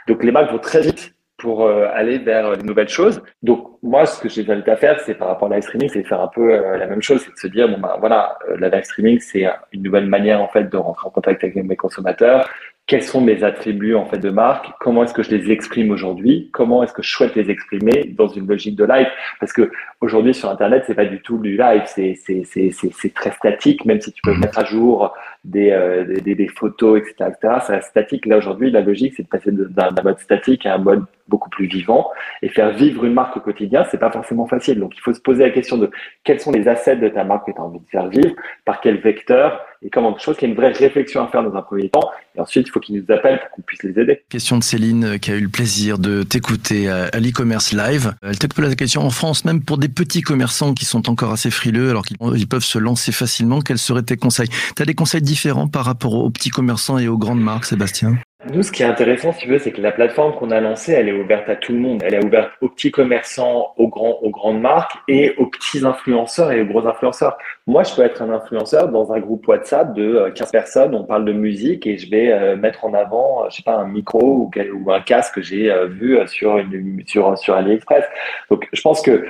Donc 0.07 0.23
les 0.23 0.31
marques 0.31 0.53
vont 0.53 0.59
très 0.59 0.83
vite 0.83 1.18
pour 1.39 1.65
euh, 1.65 1.87
aller 1.95 2.19
vers 2.19 2.59
de 2.59 2.63
nouvelles 2.63 2.89
choses. 2.89 3.23
Donc 3.43 3.79
moi, 3.83 4.05
ce 4.05 4.21
que 4.21 4.29
j'ai 4.29 4.49
invité 4.51 4.73
à 4.73 4.77
faire, 4.77 5.01
c'est 5.01 5.15
par 5.15 5.29
rapport 5.29 5.51
à 5.51 5.55
live 5.55 5.63
streaming, 5.63 5.89
c'est 5.89 6.03
faire 6.03 6.21
un 6.21 6.29
peu 6.29 6.53
euh, 6.53 6.77
la 6.77 6.87
même 6.87 7.01
chose, 7.01 7.23
c'est 7.25 7.33
de 7.33 7.39
se 7.39 7.47
dire 7.47 7.69
bon 7.69 7.79
bah 7.79 7.97
voilà, 7.99 8.37
euh, 8.51 8.57
la 8.59 8.69
live 8.69 8.85
streaming, 8.85 9.21
c'est 9.21 9.47
une 9.73 9.83
nouvelle 9.83 10.07
manière 10.07 10.43
en 10.43 10.49
fait 10.49 10.65
de 10.65 10.77
rentrer 10.77 11.07
en 11.07 11.11
contact 11.11 11.43
avec 11.45 11.57
mes 11.57 11.77
consommateurs 11.77 12.49
quels 12.89 13.03
sont 13.03 13.21
mes 13.21 13.45
attributs 13.45 13.95
en 13.95 14.07
fait 14.07 14.19
de 14.19 14.31
marque, 14.31 14.73
comment 14.81 15.05
est-ce 15.05 15.13
que 15.13 15.23
je 15.23 15.31
les 15.31 15.53
exprime 15.53 15.91
aujourd'hui, 15.91 16.49
comment 16.53 16.83
est-ce 16.83 16.95
que 16.95 17.03
je 17.03 17.11
souhaite 17.11 17.37
les 17.37 17.51
exprimer 17.51 18.15
dans 18.17 18.29
une 18.29 18.49
logique 18.49 18.77
de 18.77 18.85
live, 18.85 19.07
parce 19.39 19.53
que 19.53 19.71
aujourd'hui 20.01 20.33
sur 20.33 20.49
internet 20.49 20.85
c'est 20.87 20.95
pas 20.95 21.05
du 21.05 21.21
tout 21.21 21.37
du 21.39 21.59
live, 21.59 21.83
c'est 21.85 22.15
c'est 22.15 22.45
c'est 22.45 22.71
c'est 22.73 23.15
très 23.15 23.31
statique, 23.33 23.85
même 23.85 24.01
si 24.01 24.11
tu 24.11 24.23
peux 24.23 24.33
mhm. 24.33 24.41
mettre 24.41 24.59
à 24.59 24.65
jour 24.65 25.15
des 25.45 25.71
euh, 25.71 26.05
des, 26.05 26.35
des, 26.35 26.49
photos 26.49 26.99
etc 26.99 27.29
etc, 27.29 27.59
reste 27.69 27.91
statique. 27.91 28.25
Là 28.25 28.39
aujourd'hui 28.39 28.71
la 28.71 28.81
logique 28.81 29.13
c'est 29.17 29.23
de 29.23 29.29
passer 29.29 29.53
d'un 29.53 29.91
mode 30.03 30.19
statique 30.19 30.65
à 30.65 30.75
un 30.75 30.79
mode 30.79 31.05
beaucoup 31.29 31.51
plus 31.51 31.67
vivant 31.67 32.11
et 32.41 32.49
faire 32.49 32.71
vivre 32.71 33.05
une 33.05 33.13
marque 33.13 33.37
au 33.37 33.41
quotidien 33.41 33.85
c'est 33.91 34.01
pas 34.01 34.11
forcément 34.11 34.47
facile. 34.47 34.81
Donc 34.81 34.97
il 34.97 35.01
faut 35.01 35.13
se 35.13 35.21
poser 35.21 35.45
la 35.45 35.51
question 35.51 35.77
de 35.77 35.91
quels 36.25 36.41
sont 36.41 36.53
les 36.53 36.67
assets 36.69 36.97
de 36.97 37.09
ta 37.11 37.23
marque 37.25 37.47
que 37.49 37.53
tu 37.53 37.59
as 37.59 37.65
envie 37.65 37.81
de 37.81 37.89
faire 37.91 38.09
vivre, 38.09 38.35
par 38.65 38.81
quel 38.81 38.97
vecteur 38.97 39.61
et 39.83 39.91
comment 39.91 40.13
quelque 40.13 40.25
chose 40.25 40.37
qui 40.37 40.45
a 40.45 40.49
une 40.49 40.55
vraie 40.55 40.73
réflexion 40.73 41.25
à 41.25 41.29
faire 41.29 41.43
dans 41.43 41.57
un 41.57 41.63
premier 41.63 41.89
temps. 41.89 42.11
Et 42.37 42.41
ensuite, 42.41 42.67
il 42.67 42.71
faut 42.71 42.81
qu'ils 42.81 42.97
nous 42.97 43.15
appellent 43.15 43.41
pour 43.41 43.51
qu'on 43.51 43.63
puisse 43.63 43.83
les 43.83 43.99
aider. 44.01 44.23
Question 44.29 44.59
de 44.59 44.65
Céline 44.65 45.05
euh, 45.05 45.19
qui 45.19 45.31
a 45.31 45.35
eu 45.35 45.41
le 45.41 45.49
plaisir 45.49 45.99
de 45.99 46.23
t'écouter 46.23 46.89
à 46.89 47.19
l'e-commerce 47.19 47.73
live. 47.73 48.15
Elle 48.23 48.39
t'a 48.39 48.49
posé 48.49 48.69
la 48.69 48.75
question 48.75 49.03
en 49.03 49.11
France, 49.11 49.45
même 49.45 49.63
pour 49.63 49.79
des 49.79 49.89
petits 49.89 50.23
commerçants 50.23 50.75
qui 50.75 50.85
sont 50.85 51.09
encore 51.09 51.33
assez 51.33 51.51
frileux, 51.51 51.91
alors 51.91 52.05
qu'ils 52.05 52.49
peuvent 52.49 52.65
se 52.65 52.79
lancer 52.79 53.13
facilement, 53.13 53.61
quels 53.61 53.79
seraient 53.79 54.03
tes 54.03 54.17
conseils? 54.17 54.49
Tu 54.77 54.83
as 54.83 54.87
des 54.87 54.95
conseils 54.95 55.23
différents 55.23 55.69
par 55.69 55.85
rapport 55.85 56.15
aux 56.15 56.31
petits 56.31 56.51
commerçants 56.51 56.99
et 56.99 57.09
aux 57.09 57.19
grandes 57.19 57.41
marques, 57.41 57.65
Sébastien? 57.65 58.19
Nous, 58.47 58.63
ce 58.63 58.71
qui 58.71 58.85
est 58.85 58.87
intéressant, 58.87 59.33
si 59.33 59.41
tu 59.41 59.49
veux, 59.49 59.59
c'est 59.59 59.73
que 59.73 59.81
la 59.81 59.91
plateforme 59.91 60.33
qu'on 60.37 60.53
a 60.53 60.61
lancée, 60.61 60.93
elle 60.93 61.09
est 61.09 61.13
ouverte 61.13 61.49
à 61.49 61.57
tout 61.57 61.73
le 61.73 61.81
monde. 61.81 62.05
Elle 62.07 62.15
est 62.15 62.25
ouverte 62.25 62.53
aux 62.61 62.69
petits 62.69 62.93
commerçants, 62.93 63.75
aux, 63.77 63.89
grands, 63.89 64.17
aux 64.23 64.31
grandes 64.31 64.61
marques 64.61 64.97
et 65.09 65.35
aux 65.39 65.47
petits 65.47 65.85
influenceurs 65.85 66.53
et 66.53 66.61
aux 66.63 66.67
gros 66.67 66.87
influenceurs. 66.87 67.37
Moi, 67.67 67.83
je 67.83 67.97
peux 67.97 68.03
être 68.03 68.23
un 68.23 68.31
influenceur 68.31 68.91
dans 68.91 69.13
un 69.13 69.19
groupe 69.19 69.49
WhatsApp 69.49 69.93
de 69.93 70.31
15 70.37 70.47
euh, 70.47 70.51
personnes. 70.53 70.95
On 70.95 71.03
parle 71.03 71.25
de 71.25 71.33
musique 71.33 71.85
et 71.89 71.99
je 71.99 72.09
vais 72.09 72.31
euh, 72.31 72.57
mettre 72.57 72.85
en 72.85 72.95
avant, 72.95 73.43
euh, 73.43 73.49
je 73.51 73.57
sais 73.57 73.65
pas, 73.65 73.75
un 73.75 73.89
micro 73.89 74.49
ou, 74.55 74.93
un 74.93 75.01
casque 75.01 75.35
que 75.35 75.43
j'ai 75.43 75.73
vu 75.89 76.17
sur, 76.29 76.59
une, 76.59 77.03
sur, 77.09 77.37
sur 77.37 77.55
AliExpress. 77.55 78.05
Donc, 78.51 78.69
je 78.73 78.81
pense 78.81 79.03
que 79.03 79.25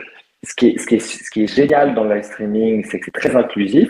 ce 0.44 0.54
qui, 0.54 0.68
est, 0.68 0.78
ce, 0.78 0.86
qui 0.86 0.94
est, 0.96 1.00
ce 1.00 1.30
qui 1.30 1.42
est 1.44 1.52
génial 1.52 1.94
dans 1.94 2.04
le 2.04 2.14
live 2.14 2.22
streaming, 2.22 2.84
c'est 2.84 3.00
que 3.00 3.06
c'est 3.06 3.10
très 3.10 3.34
inclusif. 3.34 3.88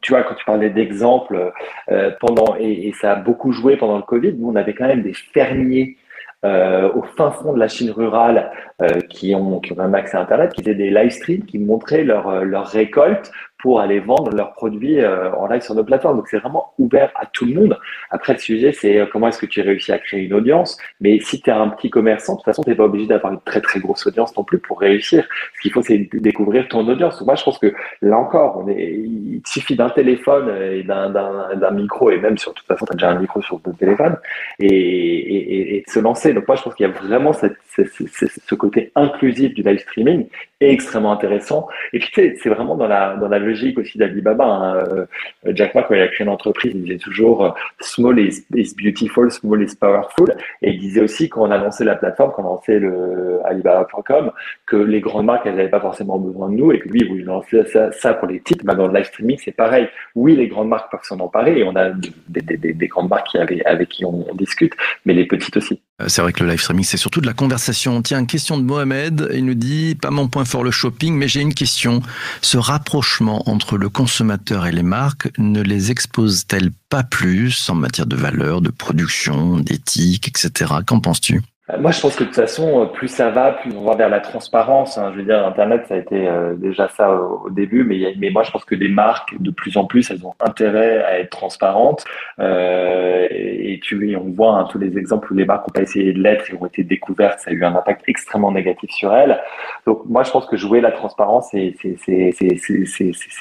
Tu 0.00 0.12
vois, 0.12 0.24
quand 0.24 0.34
tu 0.34 0.44
parlais 0.44 0.70
d'exemples, 0.70 1.52
euh, 1.90 2.10
pendant 2.20 2.56
et, 2.58 2.88
et, 2.88 2.92
ça 2.92 3.12
a 3.12 3.16
beaucoup 3.16 3.52
joué 3.52 3.76
pendant 3.76 3.96
le 3.96 4.02
Covid, 4.02 4.32
nous, 4.32 4.50
on 4.50 4.56
avait 4.56 4.74
quand 4.74 4.88
même 4.88 5.02
des 5.02 5.14
fermiers 5.14 5.96
euh, 6.44 6.92
au 6.92 7.02
fin 7.02 7.30
fond 7.30 7.54
de 7.54 7.58
la 7.58 7.66
Chine 7.66 7.90
rurale 7.90 8.52
euh, 8.82 9.00
qui, 9.08 9.34
ont, 9.34 9.58
qui 9.58 9.72
ont 9.72 9.80
un 9.80 9.94
accès 9.94 10.16
à 10.16 10.20
Internet, 10.20 10.52
qui 10.52 10.62
faisaient 10.62 10.74
des 10.74 10.90
live 10.90 11.10
streams, 11.10 11.44
qui 11.44 11.58
montraient 11.58 12.04
leur, 12.04 12.28
euh, 12.28 12.42
leur 12.42 12.66
récolte 12.66 13.32
pour 13.66 13.80
aller 13.80 13.98
vendre 13.98 14.30
leurs 14.30 14.52
produits 14.52 15.00
euh, 15.00 15.32
en 15.32 15.48
live 15.48 15.60
sur 15.60 15.74
nos 15.74 15.82
plateformes. 15.82 16.18
Donc 16.18 16.28
c'est 16.28 16.38
vraiment 16.38 16.72
ouvert 16.78 17.10
à 17.16 17.26
tout 17.26 17.46
le 17.46 17.54
monde. 17.54 17.76
Après 18.12 18.34
le 18.34 18.38
sujet, 18.38 18.70
c'est 18.70 18.96
euh, 18.96 19.06
comment 19.10 19.26
est-ce 19.26 19.40
que 19.40 19.46
tu 19.46 19.60
réussis 19.60 19.90
à 19.90 19.98
créer 19.98 20.20
une 20.20 20.34
audience? 20.34 20.78
Mais 21.00 21.18
si 21.18 21.42
tu 21.42 21.50
es 21.50 21.52
un 21.52 21.70
petit 21.70 21.90
commerçant, 21.90 22.34
de 22.34 22.38
toute 22.38 22.44
façon, 22.44 22.62
tu 22.62 22.70
n'es 22.70 22.76
pas 22.76 22.84
obligé 22.84 23.08
d'avoir 23.08 23.32
une 23.32 23.40
très 23.40 23.60
très 23.60 23.80
grosse 23.80 24.06
audience 24.06 24.36
non 24.36 24.44
plus 24.44 24.60
pour 24.60 24.78
réussir. 24.78 25.26
Ce 25.56 25.62
qu'il 25.62 25.72
faut, 25.72 25.82
c'est 25.82 26.08
découvrir 26.14 26.68
ton 26.68 26.86
audience. 26.86 27.20
Moi, 27.22 27.34
je 27.34 27.42
pense 27.42 27.58
que 27.58 27.74
là 28.02 28.16
encore, 28.16 28.64
il 28.68 29.42
suffit 29.44 29.74
d'un 29.74 29.90
téléphone 29.90 30.48
et 30.62 30.84
d'un 30.84 31.70
micro, 31.72 32.12
et 32.12 32.18
même 32.18 32.38
sur 32.38 32.52
de 32.52 32.58
toute 32.58 32.68
façon, 32.68 32.86
tu 32.86 32.92
as 32.92 32.94
déjà 32.94 33.10
un 33.10 33.18
micro 33.18 33.42
sur 33.42 33.60
ton 33.60 33.72
téléphone, 33.72 34.16
et, 34.60 35.78
et, 35.78 35.84
de 35.84 35.90
se 35.90 35.98
lancer. 35.98 36.32
Donc 36.34 36.46
moi, 36.46 36.56
je 36.56 36.62
pense 36.62 36.74
qu'il 36.76 36.86
y 36.86 36.88
a 36.88 36.92
vraiment 36.92 37.32
ce 37.32 38.54
côté 38.54 38.92
inclusif 38.94 39.54
du 39.54 39.62
live 39.62 39.80
streaming 39.80 40.28
est 40.60 40.70
extrêmement 40.70 41.12
intéressant. 41.12 41.68
Et 41.92 41.98
puis, 41.98 42.10
c'est 42.14 42.48
vraiment 42.48 42.76
dans 42.76 42.86
la, 42.86 43.16
dans 43.16 43.28
la 43.28 43.38
logique 43.38 43.55
aussi 43.76 43.98
d'Alibaba. 43.98 44.44
Hein. 44.44 44.76
Euh, 44.76 45.06
Jack 45.46 45.74
Ma, 45.74 45.82
quand 45.82 45.94
il 45.94 46.00
a 46.00 46.08
créé 46.08 46.26
l'entreprise, 46.26 46.72
il 46.74 46.82
disait 46.82 46.98
toujours 46.98 47.54
small 47.80 48.18
is, 48.18 48.44
beautiful, 48.50 49.30
small 49.30 49.62
is 49.62 49.74
powerful. 49.76 50.34
Et 50.62 50.70
il 50.70 50.78
disait 50.78 51.00
aussi 51.00 51.28
quand 51.28 51.42
on 51.42 51.50
a 51.50 51.58
lancé 51.58 51.84
la 51.84 51.96
plateforme, 51.96 52.32
quand 52.34 52.42
on 52.42 52.46
a 52.46 52.50
lancé 52.50 52.78
le 52.78 53.40
Alibaba.com, 53.44 54.32
que 54.66 54.76
les 54.76 55.00
grandes 55.00 55.26
marques, 55.26 55.46
elles 55.46 55.56
n'avaient 55.56 55.68
pas 55.68 55.80
forcément 55.80 56.18
besoin 56.18 56.48
de 56.48 56.54
nous 56.54 56.72
et 56.72 56.78
que 56.78 56.88
lui, 56.88 57.00
il 57.00 57.08
voulait 57.08 57.24
lancer 57.24 57.62
ça, 57.92 58.14
pour 58.14 58.28
les 58.28 58.40
petites. 58.40 58.64
Bah, 58.64 58.74
dans 58.74 58.88
le 58.88 58.94
live 58.94 59.06
streaming, 59.06 59.38
c'est 59.42 59.52
pareil. 59.52 59.88
Oui, 60.14 60.36
les 60.36 60.48
grandes 60.48 60.68
marques 60.68 60.90
peuvent 60.90 61.04
s'en 61.04 61.20
emparer 61.20 61.58
et 61.58 61.64
on 61.64 61.76
a 61.76 61.90
des, 61.90 62.88
grandes 62.88 63.08
marques 63.08 63.28
qui 63.28 63.38
avec 63.38 63.88
qui 63.88 64.04
on, 64.04 64.26
discute, 64.34 64.74
mais 65.04 65.14
les 65.14 65.26
petites 65.26 65.56
aussi. 65.56 65.80
C'est 66.08 66.20
vrai 66.20 66.32
que 66.34 66.44
le 66.44 66.50
live 66.50 66.60
streaming, 66.60 66.84
c'est 66.84 66.98
surtout 66.98 67.22
de 67.22 67.26
la 67.26 67.32
conversation. 67.32 68.02
Tiens, 68.02 68.26
question 68.26 68.58
de 68.58 68.64
Mohamed. 68.64 69.30
Il 69.32 69.46
nous 69.46 69.54
dit, 69.54 69.94
pas 69.94 70.10
mon 70.10 70.28
point 70.28 70.44
fort 70.44 70.62
le 70.62 70.70
shopping, 70.70 71.14
mais 71.14 71.26
j'ai 71.26 71.40
une 71.40 71.54
question. 71.54 72.02
Ce 72.42 72.58
rapprochement 72.58 73.48
entre 73.48 73.78
le 73.78 73.88
consommateur 73.88 74.66
et 74.66 74.72
les 74.72 74.82
marques 74.82 75.30
ne 75.38 75.62
les 75.62 75.90
expose-t-elle 75.90 76.70
pas 76.90 77.02
plus 77.02 77.70
en 77.70 77.74
matière 77.76 78.06
de 78.06 78.16
valeur, 78.16 78.60
de 78.60 78.70
production, 78.70 79.58
d'éthique, 79.58 80.28
etc. 80.28 80.74
Qu'en 80.86 81.00
penses-tu? 81.00 81.36
euh, 81.36 81.55
moi, 81.80 81.90
je 81.90 82.00
pense 82.00 82.14
que 82.14 82.22
de 82.22 82.28
toute 82.28 82.36
façon, 82.36 82.82
euh, 82.82 82.86
plus 82.86 83.08
ça 83.08 83.30
va, 83.30 83.50
plus 83.50 83.72
on 83.76 83.82
va 83.82 83.96
vers 83.96 84.08
la 84.08 84.20
transparence. 84.20 84.98
Hein. 84.98 85.10
Je 85.12 85.18
veux 85.18 85.24
dire, 85.24 85.44
Internet, 85.44 85.86
ça 85.88 85.94
a 85.94 85.96
été 85.96 86.28
euh, 86.28 86.54
déjà 86.54 86.88
ça 86.88 87.12
au, 87.12 87.50
début, 87.50 87.82
mais, 87.82 88.14
mais 88.18 88.30
moi, 88.30 88.44
je 88.44 88.52
pense 88.52 88.64
que 88.64 88.76
des 88.76 88.88
marques, 88.88 89.34
de 89.40 89.50
plus 89.50 89.76
en 89.76 89.84
plus, 89.84 90.08
elles 90.12 90.24
ont 90.24 90.34
intérêt 90.38 91.02
à 91.02 91.18
être 91.18 91.30
transparentes. 91.30 92.04
Euh, 92.38 93.26
et, 93.30 93.80
tu, 93.82 94.16
on 94.16 94.30
voit 94.30 94.58
hein, 94.58 94.68
tous 94.70 94.78
les 94.78 94.96
exemples 94.96 95.32
où 95.32 95.36
les 95.36 95.44
marques 95.44 95.66
n'ont 95.66 95.72
pas 95.72 95.82
essayé 95.82 96.12
de 96.12 96.22
l'être 96.22 96.48
et 96.50 96.54
ont 96.54 96.66
été 96.66 96.84
découvertes, 96.84 97.40
ça 97.40 97.50
a 97.50 97.52
eu 97.52 97.64
un 97.64 97.74
impact 97.74 98.02
extrêmement 98.06 98.52
négatif 98.52 98.90
sur 98.90 99.12
elles. 99.12 99.40
Donc, 99.86 100.02
moi, 100.06 100.22
je 100.22 100.30
pense 100.30 100.46
que 100.46 100.56
jouer 100.56 100.80
la 100.80 100.92
transparence, 100.92 101.50
c'est 101.50 101.74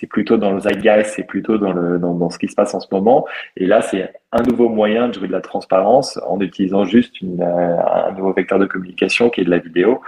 plutôt 0.10 0.38
dans 0.38 0.52
le 0.52 0.60
zeitgeist, 0.62 1.14
c'est 1.16 1.28
plutôt 1.28 1.60
dans, 1.60 1.74
le, 1.74 2.00
dans, 2.00 2.16
dans 2.16 2.32
ce 2.32 2.40
qui 2.40 2.48
se 2.48 2.56
passe 2.56 2.74
en 2.74 2.80
ce 2.80 2.88
moment. 2.92 3.26
Et 3.56 3.68
là, 3.68 3.82
c'est 3.82 4.12
un 4.36 4.44
nouveau 4.44 4.68
moyen 4.68 5.08
de 5.08 5.14
jouer 5.14 5.28
de 5.28 5.32
la 5.32 5.42
transparence 5.42 6.20
en 6.28 6.40
utilisant 6.42 6.84
juste 6.84 7.16
euh, 7.24 7.42
un 7.42 8.12
nouveau 8.12 8.34
vecteur 8.34 8.60
de 8.60 8.66
communication 8.66 9.30
qui 9.30 9.42
est 9.42 9.46
de 9.46 9.50
la 9.50 9.60
vidéo. 9.60 10.02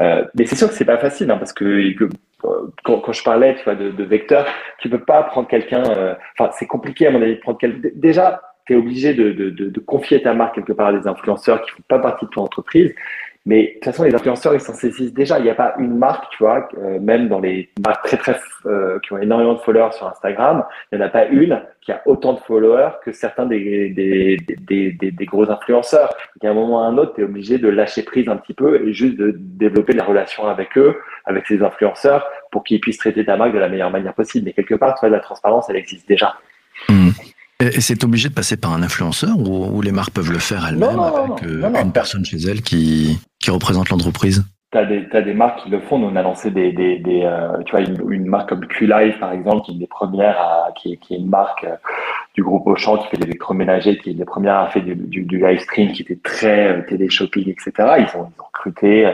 Euh, 0.00 0.24
mais 0.36 0.46
c'est 0.46 0.54
sûr 0.54 0.68
que 0.68 0.74
c'est 0.74 0.84
pas 0.84 0.98
facile 0.98 1.30
hein, 1.30 1.36
parce 1.36 1.52
que, 1.52 1.64
euh, 1.64 2.08
quand, 2.84 3.12
je 3.12 3.24
parlais 3.24 3.56
tu 3.56 3.64
vois, 3.64 3.74
de, 3.74 3.90
de 3.90 4.04
vecteur, 4.04 4.46
tu 4.78 4.88
peux 4.88 5.00
pas 5.00 5.24
prendre 5.24 5.48
quelqu'un. 5.48 5.82
Enfin, 6.38 6.50
c'est 6.58 6.66
compliqué 6.66 7.08
à 7.08 7.10
mon 7.10 7.20
avis 7.22 7.34
de 7.34 7.40
prendre 7.40 7.58
quelqu'un. 7.58 7.88
Déjà, 7.94 8.40
tu 8.66 8.74
es 8.74 8.76
obligé 8.76 9.14
de, 9.14 9.32
de, 9.32 9.80
confier 9.80 10.22
ta 10.22 10.34
marque 10.34 10.54
quelque 10.54 10.72
part 10.72 10.88
à 10.88 10.92
des 10.92 11.08
influenceurs 11.08 11.62
qui 11.62 11.70
font 11.70 11.82
pas 11.88 11.98
partie 11.98 12.24
de 12.24 12.30
ton 12.30 12.42
entreprise. 12.42 12.94
Mais 13.44 13.62
de 13.62 13.72
toute 13.74 13.84
façon, 13.86 14.04
les 14.04 14.14
influenceurs, 14.14 14.54
ils 14.54 14.60
s'en 14.60 14.74
saisissent 14.74 15.12
déjà. 15.12 15.38
Il 15.40 15.44
n'y 15.44 15.50
a 15.50 15.54
pas 15.56 15.74
une 15.78 15.98
marque, 15.98 16.30
tu 16.30 16.44
vois, 16.44 16.68
euh, 16.78 17.00
même 17.00 17.28
dans 17.28 17.40
les 17.40 17.70
marques 17.84 18.06
très, 18.06 18.16
très, 18.16 18.38
euh, 18.66 19.00
qui 19.00 19.12
ont 19.12 19.18
énormément 19.18 19.54
de 19.54 19.58
followers 19.58 19.92
sur 19.92 20.06
Instagram, 20.06 20.64
il 20.92 20.98
n'y 20.98 21.04
en 21.04 21.06
a 21.06 21.10
pas 21.10 21.26
une 21.26 21.60
qui 21.80 21.90
a 21.90 22.02
autant 22.06 22.34
de 22.34 22.38
followers 22.38 22.90
que 23.04 23.10
certains 23.10 23.46
des, 23.46 23.88
des, 23.90 24.36
des, 24.36 24.92
des, 24.92 25.10
des 25.10 25.26
gros 25.26 25.50
influenceurs. 25.50 26.08
Donc, 26.08 26.44
à 26.44 26.50
un 26.50 26.54
moment 26.54 26.76
ou 26.76 26.78
à 26.78 26.86
un 26.86 26.96
autre, 26.98 27.14
tu 27.14 27.22
es 27.22 27.24
obligé 27.24 27.58
de 27.58 27.68
lâcher 27.68 28.04
prise 28.04 28.28
un 28.28 28.36
petit 28.36 28.54
peu 28.54 28.86
et 28.86 28.92
juste 28.92 29.16
de 29.16 29.34
développer 29.36 29.92
la 29.92 30.04
relation 30.04 30.46
avec 30.46 30.78
eux, 30.78 30.96
avec 31.24 31.46
ces 31.48 31.62
influenceurs, 31.62 32.24
pour 32.52 32.62
qu'ils 32.62 32.80
puissent 32.80 32.98
traiter 32.98 33.24
ta 33.24 33.36
marque 33.36 33.54
de 33.54 33.58
la 33.58 33.68
meilleure 33.68 33.90
manière 33.90 34.14
possible. 34.14 34.44
Mais 34.46 34.52
quelque 34.52 34.76
part, 34.76 34.94
tu 34.94 35.00
vois, 35.00 35.08
la 35.08 35.20
transparence, 35.20 35.68
elle 35.68 35.76
existe 35.76 36.06
déjà. 36.06 36.34
Mmh. 36.88 37.10
Et 37.60 37.80
c'est 37.80 38.02
obligé 38.02 38.28
de 38.28 38.34
passer 38.34 38.56
par 38.56 38.72
un 38.72 38.82
influenceur 38.82 39.38
ou, 39.38 39.80
les 39.82 39.92
marques 39.92 40.12
peuvent 40.12 40.32
le 40.32 40.38
faire 40.38 40.66
elles-mêmes 40.66 40.98
avec 40.98 41.44
euh, 41.44 41.82
une 41.82 41.92
personne 41.92 42.24
chez 42.24 42.38
elles 42.38 42.60
qui, 42.60 43.20
qui 43.42 43.50
représente 43.50 43.90
l'entreprise 43.90 44.44
Tu 44.72 44.78
as 44.78 44.84
des, 44.84 45.06
as 45.12 45.22
des 45.22 45.34
marques 45.34 45.62
qui 45.62 45.70
le 45.70 45.80
font. 45.80 46.02
On 46.02 46.16
a 46.16 46.22
lancé 46.22 46.50
des, 46.50 46.72
des, 46.72 47.22
euh, 47.24 47.62
tu 47.64 47.72
vois, 47.72 47.80
une, 47.80 48.26
marque 48.26 48.48
comme 48.48 48.66
QLive, 48.66 49.18
par 49.18 49.32
exemple, 49.32 49.62
qui 49.62 49.72
est 49.72 49.74
une 49.74 49.80
des 49.80 49.86
premières, 49.86 50.38
à, 50.38 50.72
qui, 50.74 50.96
qui 50.98 51.14
est 51.14 51.18
une 51.18 51.28
marque 51.28 51.64
euh, 51.64 51.76
du 52.34 52.42
groupe 52.42 52.66
Auchan 52.66 52.96
qui 52.96 53.08
fait 53.08 53.18
des 53.18 53.26
électroménagers, 53.26 53.98
qui 53.98 54.08
est 54.08 54.12
une 54.12 54.18
des 54.18 54.24
premières 54.24 54.56
à 54.56 54.68
faire 54.68 54.82
du, 54.82 54.94
du, 54.94 55.38
live 55.38 55.58
stream, 55.60 55.92
qui 55.92 56.02
était 56.02 56.18
très 56.22 56.86
télé-shopping, 56.86 57.50
etc. 57.50 57.72
Ils 57.78 58.18
ont, 58.18 58.28
ils 58.34 58.40
ont 58.40 58.46
recruté 58.46 59.12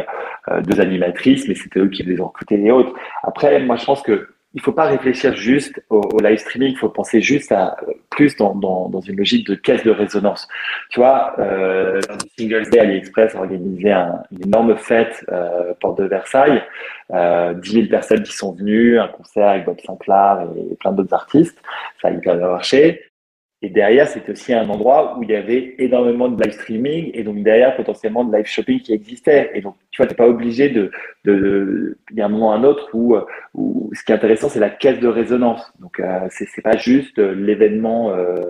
deux 0.62 0.80
animatrices, 0.80 1.48
mais 1.48 1.54
c'était 1.54 1.80
eux 1.80 1.88
qui 1.88 2.04
les 2.04 2.20
ont 2.20 2.28
recruté 2.28 2.56
les 2.56 2.70
autres. 2.70 2.92
Après, 3.22 3.60
moi, 3.60 3.76
je 3.76 3.84
pense 3.84 4.02
que 4.02 4.28
il 4.54 4.60
faut 4.60 4.72
pas 4.72 4.86
réfléchir 4.86 5.36
juste 5.36 5.82
au, 5.90 6.02
live 6.20 6.38
streaming, 6.38 6.72
il 6.72 6.76
faut 6.76 6.88
penser 6.88 7.20
juste 7.20 7.52
à 7.52 7.76
plus 8.10 8.36
dans, 8.36 8.54
dans, 8.54 8.88
dans, 8.88 9.00
une 9.00 9.16
logique 9.16 9.46
de 9.46 9.54
caisse 9.54 9.84
de 9.84 9.90
résonance. 9.90 10.48
Tu 10.90 11.00
vois, 11.00 11.34
euh, 11.38 12.00
Singles 12.38 12.70
Day, 12.70 12.80
AliExpress 12.80 13.34
a 13.34 13.38
organisé 13.38 13.92
un, 13.92 14.22
une 14.32 14.46
énorme 14.46 14.76
fête 14.76 15.24
euh, 15.30 15.74
porte 15.80 15.98
de 15.98 16.04
Versailles, 16.04 16.62
euh, 17.12 17.54
10 17.54 17.72
000 17.72 17.86
personnes 17.88 18.22
qui 18.22 18.32
sont 18.32 18.54
venues, 18.54 18.98
un 18.98 19.08
concert 19.08 19.48
avec 19.48 19.64
Bob 19.66 19.78
Sinclair 19.84 20.46
et, 20.56 20.74
plein 20.76 20.92
d'autres 20.92 21.14
artistes. 21.14 21.58
Ça 22.00 22.08
a 22.08 22.10
hyper 22.10 22.36
bien 22.36 22.48
marché. 22.48 23.07
Et 23.60 23.70
derrière, 23.70 24.06
c'était 24.06 24.30
aussi 24.32 24.54
un 24.54 24.68
endroit 24.68 25.18
où 25.18 25.24
il 25.24 25.30
y 25.30 25.34
avait 25.34 25.74
énormément 25.78 26.28
de 26.28 26.40
live 26.40 26.52
streaming 26.52 27.10
et 27.12 27.24
donc 27.24 27.42
derrière, 27.42 27.74
potentiellement 27.76 28.24
de 28.24 28.36
live 28.36 28.46
shopping 28.46 28.80
qui 28.80 28.92
existait. 28.92 29.50
Et 29.54 29.60
donc, 29.60 29.74
tu 29.90 30.00
vois, 30.00 30.06
t'es 30.06 30.14
pas 30.14 30.28
obligé 30.28 30.68
de, 30.68 30.92
de, 31.24 31.98
il 32.12 32.18
y 32.18 32.20
a 32.20 32.26
un 32.26 32.28
moment 32.28 32.50
ou 32.50 32.52
un 32.52 32.62
autre 32.62 32.88
où, 32.94 33.16
où 33.54 33.90
ce 33.94 34.04
qui 34.04 34.12
est 34.12 34.14
intéressant, 34.14 34.48
c'est 34.48 34.60
la 34.60 34.70
caisse 34.70 35.00
de 35.00 35.08
résonance. 35.08 35.72
Donc, 35.80 35.98
euh, 35.98 36.28
c'est, 36.30 36.62
pas 36.62 36.76
juste 36.76 37.18
l'événement 37.18 38.10
euh, 38.10 38.42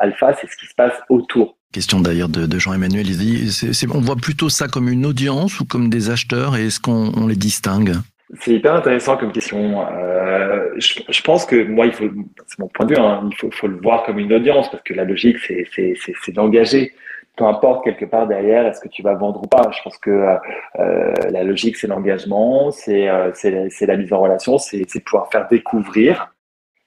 alpha, 0.00 0.34
c'est 0.34 0.50
ce 0.50 0.56
qui 0.56 0.66
se 0.66 0.74
passe 0.74 1.00
autour. 1.08 1.56
Question 1.72 2.00
d'ailleurs 2.00 2.28
de, 2.28 2.44
de 2.44 2.58
Jean-Emmanuel, 2.58 3.06
il 3.08 3.16
dit, 3.16 3.86
on 3.92 4.00
voit 4.00 4.16
plutôt 4.16 4.50
ça 4.50 4.68
comme 4.68 4.88
une 4.88 5.06
audience 5.06 5.60
ou 5.60 5.64
comme 5.64 5.88
des 5.88 6.10
acheteurs 6.10 6.56
et 6.56 6.66
est-ce 6.66 6.80
qu'on 6.80 7.10
on 7.16 7.26
les 7.26 7.36
distingue? 7.36 7.94
C'est 8.34 8.52
hyper 8.52 8.74
intéressant 8.74 9.16
comme 9.16 9.32
question. 9.32 9.86
Euh, 9.88 10.70
je, 10.76 11.00
je, 11.08 11.22
pense 11.22 11.46
que 11.46 11.64
moi, 11.64 11.86
il 11.86 11.92
faut, 11.92 12.08
c'est 12.46 12.58
mon 12.58 12.68
point 12.68 12.86
de 12.86 12.94
vue, 12.94 13.00
hein, 13.00 13.28
il 13.30 13.36
faut, 13.36 13.50
faut, 13.52 13.68
le 13.68 13.76
voir 13.76 14.02
comme 14.04 14.18
une 14.18 14.32
audience 14.32 14.68
parce 14.70 14.82
que 14.82 14.94
la 14.94 15.04
logique, 15.04 15.38
c'est, 15.38 15.64
c'est, 15.72 15.94
c'est, 15.96 16.12
c'est 16.22 16.32
d'engager. 16.32 16.92
Peu 17.36 17.44
importe 17.44 17.84
quelque 17.84 18.04
part 18.04 18.26
derrière, 18.26 18.66
est-ce 18.66 18.80
que 18.80 18.88
tu 18.88 19.02
vas 19.02 19.14
vendre 19.14 19.42
ou 19.44 19.46
pas. 19.46 19.70
Je 19.70 19.82
pense 19.82 19.98
que 19.98 20.10
euh, 20.10 21.12
la 21.30 21.44
logique, 21.44 21.76
c'est 21.76 21.86
l'engagement, 21.86 22.70
c'est, 22.70 23.08
euh, 23.08 23.30
c'est, 23.34 23.68
c'est 23.70 23.86
la 23.86 23.96
mise 23.96 24.12
en 24.12 24.20
relation, 24.20 24.58
c'est, 24.58 24.84
c'est 24.88 25.04
pouvoir 25.04 25.30
faire 25.30 25.46
découvrir. 25.48 26.32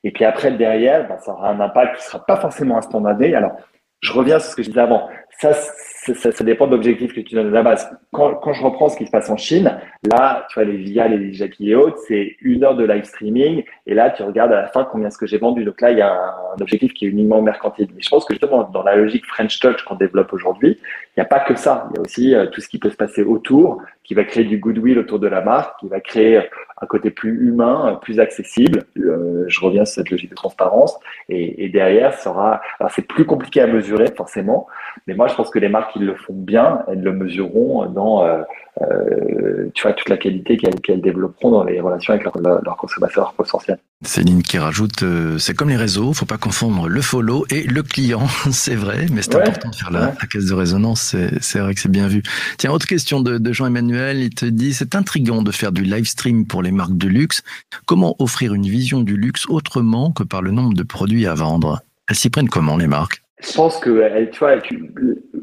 Et 0.03 0.11
puis 0.11 0.25
après, 0.25 0.51
derrière, 0.51 1.07
ben, 1.07 1.17
ça 1.19 1.31
aura 1.31 1.49
un 1.49 1.59
impact 1.59 1.97
qui 1.97 2.03
sera 2.03 2.25
pas 2.25 2.37
forcément 2.37 2.77
instantané. 2.77 3.35
Alors, 3.35 3.53
je 4.01 4.13
reviens 4.13 4.39
sur 4.39 4.51
ce 4.51 4.55
que 4.55 4.63
je 4.63 4.69
disais 4.69 4.81
avant. 4.81 5.09
Ça, 5.41 5.53
ça, 5.53 6.31
ça, 6.31 6.43
dépend 6.43 6.67
de 6.67 6.71
l'objectif 6.71 7.13
que 7.13 7.21
tu 7.21 7.35
donnes 7.35 7.47
à 7.47 7.51
la 7.51 7.63
base. 7.63 7.89
Quand, 8.11 8.35
quand, 8.35 8.53
je 8.53 8.63
reprends 8.63 8.89
ce 8.89 8.97
qui 8.97 9.05
se 9.05 9.11
passe 9.11 9.29
en 9.29 9.37
Chine, 9.37 9.77
là, 10.09 10.45
tu 10.49 10.55
vois, 10.55 10.63
les 10.63 10.77
VIA, 10.77 11.07
les 11.07 11.33
Jackie 11.33 11.71
et 11.71 11.75
autres, 11.75 11.97
c'est 12.07 12.35
une 12.41 12.63
heure 12.63 12.75
de 12.75 12.85
live 12.85 13.03
streaming. 13.03 13.63
Et 13.85 13.93
là, 13.93 14.09
tu 14.09 14.23
regardes 14.23 14.51
à 14.51 14.61
la 14.61 14.67
fin 14.67 14.85
combien 14.85 15.07
est-ce 15.07 15.17
que 15.17 15.27
j'ai 15.27 15.37
vendu. 15.37 15.63
Donc 15.63 15.79
là, 15.81 15.91
il 15.91 15.97
y 15.97 16.01
a 16.01 16.13
un, 16.13 16.61
objectif 16.61 16.93
qui 16.93 17.05
est 17.05 17.09
uniquement 17.09 17.41
mercantile. 17.41 17.87
Mais 17.95 18.01
je 18.01 18.09
pense 18.09 18.25
que 18.25 18.33
justement, 18.33 18.63
dans 18.63 18.83
la 18.83 18.95
logique 18.95 19.25
French 19.27 19.59
Touch 19.59 19.83
qu'on 19.83 19.95
développe 19.95 20.33
aujourd'hui, 20.33 20.77
il 20.81 21.19
n'y 21.19 21.23
a 21.23 21.25
pas 21.25 21.39
que 21.39 21.55
ça. 21.55 21.89
Il 21.91 21.97
y 21.97 21.99
a 21.99 22.01
aussi 22.01 22.35
euh, 22.35 22.47
tout 22.47 22.59
ce 22.59 22.67
qui 22.67 22.79
peut 22.79 22.89
se 22.89 22.97
passer 22.97 23.23
autour, 23.23 23.81
qui 24.03 24.13
va 24.13 24.23
créer 24.23 24.45
du 24.45 24.57
goodwill 24.57 24.99
autour 24.99 25.19
de 25.19 25.27
la 25.27 25.41
marque, 25.41 25.79
qui 25.79 25.87
va 25.87 25.99
créer 25.99 26.41
un 26.81 26.85
côté 26.85 27.11
plus 27.11 27.47
humain, 27.47 27.99
plus 28.01 28.19
accessible. 28.19 28.85
Euh, 28.97 29.45
je 29.47 29.59
reviens 29.59 29.85
sur 29.85 29.95
cette 29.95 30.09
logique 30.09 30.29
de 30.29 30.35
transparence. 30.35 30.97
Et, 31.27 31.65
et 31.65 31.69
derrière, 31.69 32.13
sera, 32.13 32.61
alors 32.79 32.91
c'est 32.91 33.07
plus 33.07 33.25
compliqué 33.25 33.61
à 33.61 33.67
mesurer 33.67 34.07
forcément, 34.15 34.67
mais 35.07 35.13
moi, 35.13 35.27
je 35.27 35.35
pense 35.35 35.49
que 35.49 35.59
les 35.59 35.69
marques 35.69 35.93
qui 35.93 35.99
le 35.99 36.15
font 36.15 36.33
bien, 36.33 36.83
elles 36.87 37.01
le 37.01 37.13
mesureront 37.13 37.85
dans 37.87 38.25
euh, 38.25 38.41
euh, 38.81 39.69
tu 39.73 39.83
vois, 39.83 39.93
toute 39.93 40.09
la 40.09 40.17
qualité 40.17 40.57
qu'elles 40.57 41.01
développeront 41.01 41.51
dans 41.51 41.63
les 41.63 41.81
relations 41.81 42.13
avec 42.13 42.25
leurs 42.25 42.77
consommateurs 42.77 43.33
potentiels. 43.33 43.79
Céline 44.03 44.41
qui 44.41 44.57
rajoute, 44.57 45.03
c'est 45.37 45.53
comme 45.53 45.67
les 45.67 45.75
réseaux, 45.75 46.13
faut 46.13 46.25
pas 46.25 46.37
confondre 46.37 46.87
le 46.87 47.01
follow 47.01 47.45
et 47.49 47.63
le 47.63 47.83
client, 47.83 48.25
c'est 48.51 48.75
vrai, 48.75 49.07
mais 49.11 49.21
c'est 49.21 49.35
important 49.35 49.69
de 49.69 49.75
faire 49.75 49.91
la, 49.91 50.13
caisse 50.31 50.45
de 50.45 50.53
résonance, 50.53 51.15
c'est 51.41 51.59
vrai 51.59 51.73
que 51.73 51.81
c'est 51.81 51.91
bien 51.91 52.07
vu. 52.07 52.23
Tiens, 52.57 52.71
autre 52.71 52.87
question 52.87 53.19
de, 53.19 53.37
de 53.37 53.51
Jean-Emmanuel, 53.53 54.19
il 54.19 54.29
te 54.29 54.45
dit, 54.45 54.73
c'est 54.73 54.95
intriguant 54.95 55.41
de 55.41 55.51
faire 55.51 55.73
du 55.73 55.83
live 55.83 56.07
stream 56.07 56.45
pour 56.45 56.61
les 56.61 56.68
marques 56.71 56.97
de 56.97 57.07
luxe. 57.07 57.43
Comment 57.85 58.15
offrir 58.19 58.53
une 58.53 58.67
vision 58.67 59.01
du 59.01 59.17
luxe 59.17 59.45
autrement 59.49 60.11
que 60.11 60.23
par 60.23 60.41
le 60.41 60.51
nombre 60.51 60.73
de 60.73 60.83
produits 60.83 61.25
à 61.25 61.33
vendre? 61.33 61.81
Elles 62.07 62.15
s'y 62.15 62.29
prennent 62.29 62.49
comment 62.49 62.77
les 62.77 62.87
marques? 62.87 63.23
Je 63.41 63.53
pense 63.53 63.77
que, 63.77 64.25
tu 64.31 64.39
vois, 64.39 64.55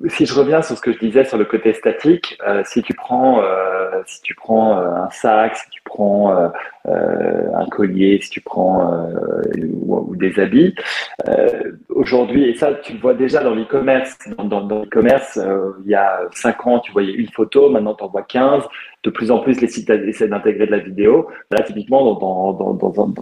si 0.09 0.27
je 0.27 0.35
reviens 0.35 0.63
sur 0.63 0.77
ce 0.77 0.81
que 0.81 0.93
je 0.93 0.99
disais 0.99 1.25
sur 1.25 1.39
le 1.39 1.45
côté 1.45 1.73
statique, 1.73 2.39
euh, 2.47 2.63
si 2.65 2.83
tu 2.83 2.95
prends, 2.95 3.43
euh, 3.43 4.03
si 4.07 4.21
tu 4.23 4.35
prends 4.35 4.79
euh, 4.79 4.87
un 4.87 5.11
sac, 5.11 5.57
si 5.57 5.71
tu 5.71 5.83
prends 5.85 6.35
un 6.87 7.67
collier, 7.71 8.21
si 8.23 8.31
tu 8.31 8.41
prends 8.41 9.09
ou, 9.83 10.15
des 10.17 10.39
habits, 10.39 10.75
aujourd'hui, 11.89 12.51
et 12.51 12.55
ça, 12.55 12.75
tu 12.75 12.93
le 12.93 13.01
vois 13.01 13.15
déjà 13.15 13.43
dans 13.43 13.55
l'e-commerce. 13.55 14.17
Dans, 14.39 14.61
l'e-commerce, 14.61 15.39
il 15.85 15.91
y 15.91 15.95
a 15.95 16.21
5 16.33 16.67
ans, 16.67 16.79
tu 16.81 16.93
voyais 16.93 17.13
une 17.13 17.29
photo, 17.29 17.71
maintenant 17.71 17.95
tu 17.95 18.05
en 18.05 18.09
vois 18.09 18.23
15. 18.23 18.65
De 19.03 19.11
plus 19.11 19.31
en 19.31 19.39
plus, 19.39 19.61
les 19.61 19.69
sites 19.69 19.91
essaient 19.91 20.29
d'intégrer 20.29 20.67
de 20.67 20.73
la 20.73 20.79
vidéo. 20.79 21.29
Là, 21.51 21.63
typiquement, 21.63 22.15
dans, 22.15 22.53
dans 22.53 23.13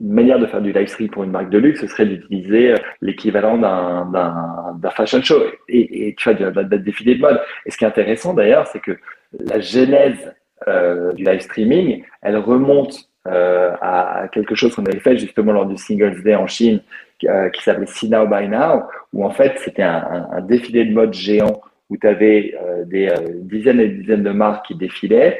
une 0.00 0.12
manière 0.12 0.38
de 0.38 0.46
faire 0.46 0.62
du 0.62 0.72
live 0.72 0.88
stream 0.88 1.10
pour 1.10 1.24
une 1.24 1.30
marque 1.30 1.50
de 1.50 1.58
luxe, 1.58 1.80
ce 1.80 1.86
serait 1.86 2.06
d'utiliser 2.06 2.72
euh, 2.72 2.76
l'équivalent 3.02 3.58
d'un 3.58 4.90
fashion 4.90 5.22
show. 5.22 5.42
Et, 5.68 6.08
et 6.08 6.14
tu 6.14 6.32
vois, 6.32 6.50
d'un 6.50 6.76
défilé 6.78 7.16
de 7.16 7.20
mode. 7.20 7.40
Et 7.66 7.70
ce 7.70 7.76
qui 7.76 7.84
est 7.84 7.88
intéressant 7.88 8.34
d'ailleurs, 8.34 8.66
c'est 8.66 8.80
que 8.80 8.98
la 9.38 9.60
genèse 9.60 10.34
euh, 10.68 11.12
du 11.12 11.24
live 11.24 11.40
streaming, 11.40 12.02
elle 12.22 12.36
remonte 12.38 13.06
à 13.26 14.28
quelque 14.32 14.54
chose 14.54 14.74
qu'on 14.74 14.86
avait 14.86 14.98
fait 14.98 15.16
justement 15.18 15.52
lors 15.52 15.66
du 15.66 15.76
Singles 15.76 16.22
Day 16.22 16.34
en 16.34 16.46
Chine, 16.46 16.80
qui 17.18 17.62
s'appelait 17.62 17.86
See 17.86 18.08
Now 18.08 18.26
By 18.26 18.48
Now, 18.48 18.84
où 19.12 19.24
en 19.24 19.30
fait 19.30 19.58
c'était 19.58 19.82
un, 19.82 20.26
un, 20.32 20.40
défilé 20.40 20.86
de 20.86 20.94
mode 20.94 21.12
géant 21.12 21.60
où 21.90 21.98
tu 21.98 22.08
avais 22.08 22.58
des 22.86 23.12
dizaines 23.42 23.78
et 23.78 23.88
dizaines 23.88 24.22
de 24.22 24.30
marques 24.30 24.66
qui 24.66 24.74
défilaient, 24.74 25.38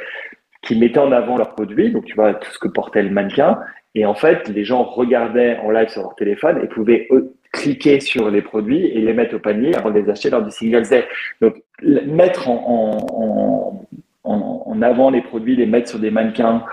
qui 0.63 0.79
mettaient 0.79 0.99
en 0.99 1.11
avant 1.11 1.39
leurs 1.39 1.55
produits, 1.55 1.91
donc 1.91 2.05
tu 2.05 2.15
vois 2.15 2.35
tout 2.35 2.51
ce 2.51 2.59
que 2.59 2.69
portait 2.69 3.03
le 3.03 3.11
mannequin, 3.11 3.59
et 3.95 4.07
en 4.07 4.15
fait 4.15 4.49
les 4.49 4.65
gens 4.65 4.85
regardaient 4.85 5.59
en 5.59 5.71
live 5.71 5.89
sur 5.89 6.03
leur 6.03 6.15
téléphone 6.15 6.61
et 6.63 6.67
pouvaient 6.67 7.09
cliquer 7.53 8.01
sur 8.01 8.31
les 8.31 8.43
produits 8.43 8.87
et 8.87 9.01
les 9.01 9.13
mettre 9.13 9.37
au 9.37 9.39
panier 9.39 9.75
avant 9.75 9.91
de 9.91 9.99
les 9.99 10.09
acheter 10.09 10.31
lors 10.31 10.43
du 10.43 10.51
Single 10.51 10.89
Day. 10.89 11.05
Donc, 11.41 11.63
mettre 11.83 12.49
en, 12.49 13.87
avant 14.83 15.11
les 15.11 15.21
produits, 15.21 15.57
les 15.57 15.67
mettre 15.67 15.89
sur 15.89 15.99
des 15.99 16.11
mannequins, 16.11 16.65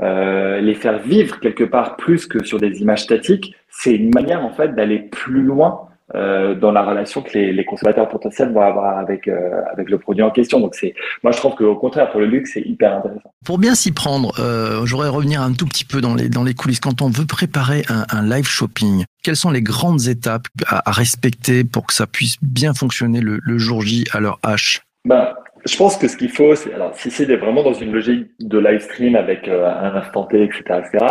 euh, 0.00 0.60
les 0.60 0.74
faire 0.74 0.98
vivre 0.98 1.40
quelque 1.40 1.64
part 1.64 1.96
plus 1.96 2.26
que 2.26 2.44
sur 2.44 2.58
des 2.58 2.82
images 2.82 3.04
statiques, 3.04 3.54
c'est 3.70 3.94
une 3.94 4.10
manière 4.12 4.44
en 4.44 4.50
fait 4.50 4.74
d'aller 4.74 4.98
plus 4.98 5.42
loin 5.42 5.88
euh, 6.14 6.54
dans 6.54 6.72
la 6.72 6.82
relation 6.82 7.22
que 7.22 7.32
les, 7.36 7.52
les, 7.52 7.64
consommateurs 7.64 8.08
potentiels 8.08 8.52
vont 8.52 8.60
avoir 8.60 8.98
avec 8.98 9.26
euh, 9.26 9.62
avec 9.72 9.90
le 9.90 9.98
produit 9.98 10.22
en 10.22 10.30
question. 10.30 10.60
Donc 10.60 10.74
c'est, 10.74 10.94
moi 11.22 11.32
je 11.32 11.38
trouve 11.38 11.54
qu'au 11.54 11.74
contraire 11.76 12.10
pour 12.10 12.20
le 12.20 12.26
luxe 12.26 12.52
c'est 12.54 12.62
hyper 12.62 12.98
intéressant. 12.98 13.32
Pour 13.44 13.58
bien 13.58 13.74
s'y 13.74 13.92
prendre, 13.92 14.32
euh, 14.38 14.86
j'aurais 14.86 15.08
revenir 15.08 15.42
un 15.42 15.52
tout 15.52 15.66
petit 15.66 15.84
peu 15.84 16.00
dans 16.00 16.14
les 16.14 16.28
dans 16.28 16.44
les 16.44 16.54
coulisses. 16.54 16.80
Quand 16.80 17.02
on 17.02 17.08
veut 17.08 17.26
préparer 17.26 17.82
un, 17.88 18.06
un 18.10 18.22
live 18.22 18.46
shopping, 18.46 19.04
quelles 19.22 19.36
sont 19.36 19.50
les 19.50 19.62
grandes 19.62 20.06
étapes 20.06 20.46
à, 20.66 20.88
à, 20.88 20.92
respecter 20.92 21.64
pour 21.64 21.86
que 21.86 21.94
ça 21.94 22.06
puisse 22.06 22.36
bien 22.42 22.74
fonctionner 22.74 23.20
le, 23.20 23.40
le 23.42 23.58
jour 23.58 23.82
J 23.82 24.04
à 24.12 24.20
leur 24.20 24.38
H? 24.44 24.82
Ben, 25.04 25.34
je 25.64 25.76
pense 25.76 25.96
que 25.96 26.08
ce 26.08 26.16
qu'il 26.16 26.30
faut, 26.30 26.54
c'est 26.54 26.74
alors 26.74 26.94
si 26.94 27.10
c'est 27.10 27.24
vraiment 27.36 27.62
dans 27.62 27.72
une 27.72 27.92
logique 27.92 28.28
de 28.40 28.58
live 28.58 28.80
stream 28.80 29.16
avec 29.16 29.48
euh, 29.48 29.66
un 29.66 29.96
instant 29.96 30.24
T, 30.24 30.42
etc., 30.42 30.62
etc., 30.84 31.06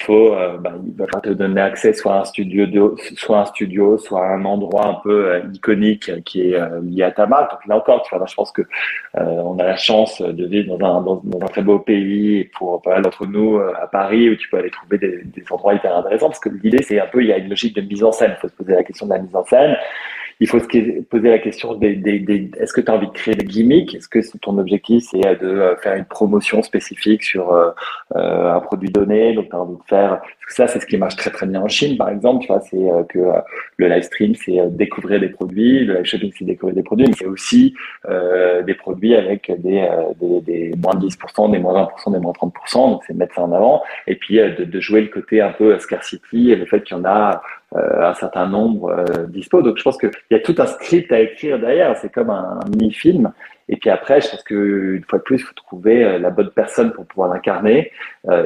faut, 0.00 0.34
euh, 0.34 0.58
bah, 0.58 0.72
il 0.84 0.92
va 0.96 1.06
te 1.20 1.30
donner 1.30 1.60
accès 1.60 1.92
soit 1.92 2.16
à 2.16 2.20
un 2.20 2.24
studio, 2.24 2.66
de, 2.66 2.94
soit 3.16 3.38
un 3.38 3.44
studio, 3.44 3.96
soit 3.96 4.26
à 4.26 4.34
un 4.34 4.44
endroit 4.44 4.86
un 4.86 4.94
peu 4.94 5.30
euh, 5.30 5.40
iconique 5.52 6.10
qui 6.24 6.50
est 6.50 6.58
lié 6.82 7.04
à 7.04 7.12
ta 7.12 7.26
marque. 7.26 7.52
Donc 7.52 7.66
là 7.66 7.76
encore, 7.76 8.02
tu 8.02 8.14
vois, 8.14 8.26
je 8.26 8.34
pense 8.34 8.50
que 8.50 8.62
on 9.14 9.58
a 9.58 9.64
la 9.64 9.76
chance 9.76 10.20
de 10.20 10.46
vivre 10.46 10.76
dans 10.76 10.84
un, 10.84 11.00
dans, 11.00 11.22
un 11.40 11.46
très 11.46 11.62
beau 11.62 11.78
pays 11.78 12.44
pour 12.56 12.82
pas 12.82 12.94
mal 12.94 13.02
d'entre 13.02 13.26
nous 13.26 13.58
à 13.58 13.86
Paris 13.86 14.30
où 14.30 14.36
tu 14.36 14.48
peux 14.50 14.58
aller 14.58 14.70
trouver 14.70 14.98
des, 14.98 15.22
des 15.24 15.44
endroits 15.50 15.74
hyper 15.74 15.96
intéressants 15.96 16.26
parce 16.26 16.40
que 16.40 16.48
l'idée 16.48 16.82
c'est 16.82 17.00
un 17.00 17.06
peu 17.06 17.22
il 17.22 17.28
y 17.28 17.32
a 17.32 17.38
une 17.38 17.48
logique 17.48 17.76
de 17.76 17.80
mise 17.80 18.02
en 18.02 18.10
scène. 18.10 18.32
Il 18.36 18.40
faut 18.40 18.48
se 18.48 18.54
poser 18.54 18.74
la 18.74 18.82
question 18.82 19.06
de 19.06 19.12
la 19.12 19.20
mise 19.20 19.34
en 19.34 19.44
scène 19.44 19.76
il 20.40 20.48
faut 20.48 20.58
se 20.58 21.00
poser 21.02 21.30
la 21.30 21.38
question 21.38 21.74
des, 21.74 21.94
des, 21.94 22.18
des 22.18 22.50
est-ce 22.58 22.72
que 22.72 22.80
tu 22.80 22.90
as 22.90 22.94
envie 22.94 23.06
de 23.06 23.12
créer 23.12 23.34
des 23.34 23.44
gimmicks? 23.44 23.94
Est-ce 23.94 24.08
que 24.08 24.18
ton 24.38 24.58
objectif 24.58 25.04
c'est 25.10 25.18
de 25.18 25.46
euh, 25.46 25.76
faire 25.76 25.94
une 25.94 26.04
promotion 26.04 26.62
spécifique 26.62 27.22
sur 27.22 27.52
euh, 27.52 27.70
euh, 28.16 28.54
un 28.54 28.60
produit 28.60 28.90
donné? 28.90 29.34
Donc 29.34 29.48
tu 29.50 29.56
as 29.56 29.60
envie 29.60 29.76
de 29.76 29.84
faire 29.86 30.20
ça 30.48 30.66
c'est 30.66 30.80
ce 30.80 30.86
qui 30.86 30.96
marche 30.96 31.16
très 31.16 31.30
très 31.30 31.46
bien 31.46 31.60
en 31.60 31.68
Chine 31.68 31.96
par 31.96 32.10
exemple, 32.10 32.42
tu 32.42 32.48
vois, 32.48 32.60
c'est 32.60 32.76
que 33.08 33.18
le 33.76 33.88
live 33.88 34.02
stream 34.02 34.34
c'est 34.34 34.58
découvrir 34.70 35.20
des 35.20 35.28
produits, 35.28 35.84
le 35.84 35.94
live 35.94 36.04
shopping 36.04 36.32
c'est 36.36 36.44
découvrir 36.44 36.74
des 36.74 36.82
produits, 36.82 37.06
mais 37.08 37.14
c'est 37.16 37.26
aussi 37.26 37.74
des 38.08 38.74
produits 38.74 39.14
avec 39.14 39.50
des, 39.62 39.88
des, 40.20 40.40
des, 40.40 40.74
moins 40.76 40.94
de 40.94 41.06
10%, 41.08 41.50
des 41.50 41.58
moins 41.58 41.88
20%, 42.06 42.12
des 42.12 42.18
moins 42.18 42.32
30%, 42.32 42.90
donc 42.90 43.02
c'est 43.06 43.14
mettre 43.14 43.34
ça 43.34 43.42
en 43.42 43.52
avant. 43.52 43.82
Et 44.06 44.16
puis 44.16 44.36
de, 44.36 44.64
de 44.64 44.80
jouer 44.80 45.00
le 45.00 45.08
côté 45.08 45.40
un 45.40 45.52
peu 45.52 45.78
scarcity 45.78 46.50
et 46.50 46.56
le 46.56 46.66
fait 46.66 46.82
qu'il 46.82 46.96
y 46.96 47.00
en 47.00 47.04
a 47.04 47.40
euh, 47.40 47.40
un 47.74 48.14
certain 48.14 48.46
nombre 48.46 48.90
euh, 48.90 49.26
dispo. 49.26 49.62
Donc 49.62 49.78
je 49.78 49.82
pense 49.82 49.98
qu'il 49.98 50.10
y 50.30 50.34
a 50.34 50.40
tout 50.40 50.54
un 50.58 50.66
script 50.66 51.10
à 51.12 51.20
écrire 51.20 51.58
derrière. 51.58 51.96
C'est 51.96 52.12
comme 52.12 52.30
un, 52.30 52.60
mini-film. 52.70 53.32
Et 53.68 53.76
puis 53.76 53.90
après, 53.90 54.20
je 54.20 54.30
pense 54.30 54.42
qu'une 54.42 55.04
fois 55.08 55.18
de 55.18 55.24
plus, 55.24 55.36
il 55.36 55.44
faut 55.44 55.54
trouver 55.54 56.04
euh, 56.04 56.18
la 56.18 56.30
bonne 56.30 56.50
personne 56.50 56.92
pour 56.92 57.06
pouvoir 57.06 57.32
l'incarner. 57.32 57.90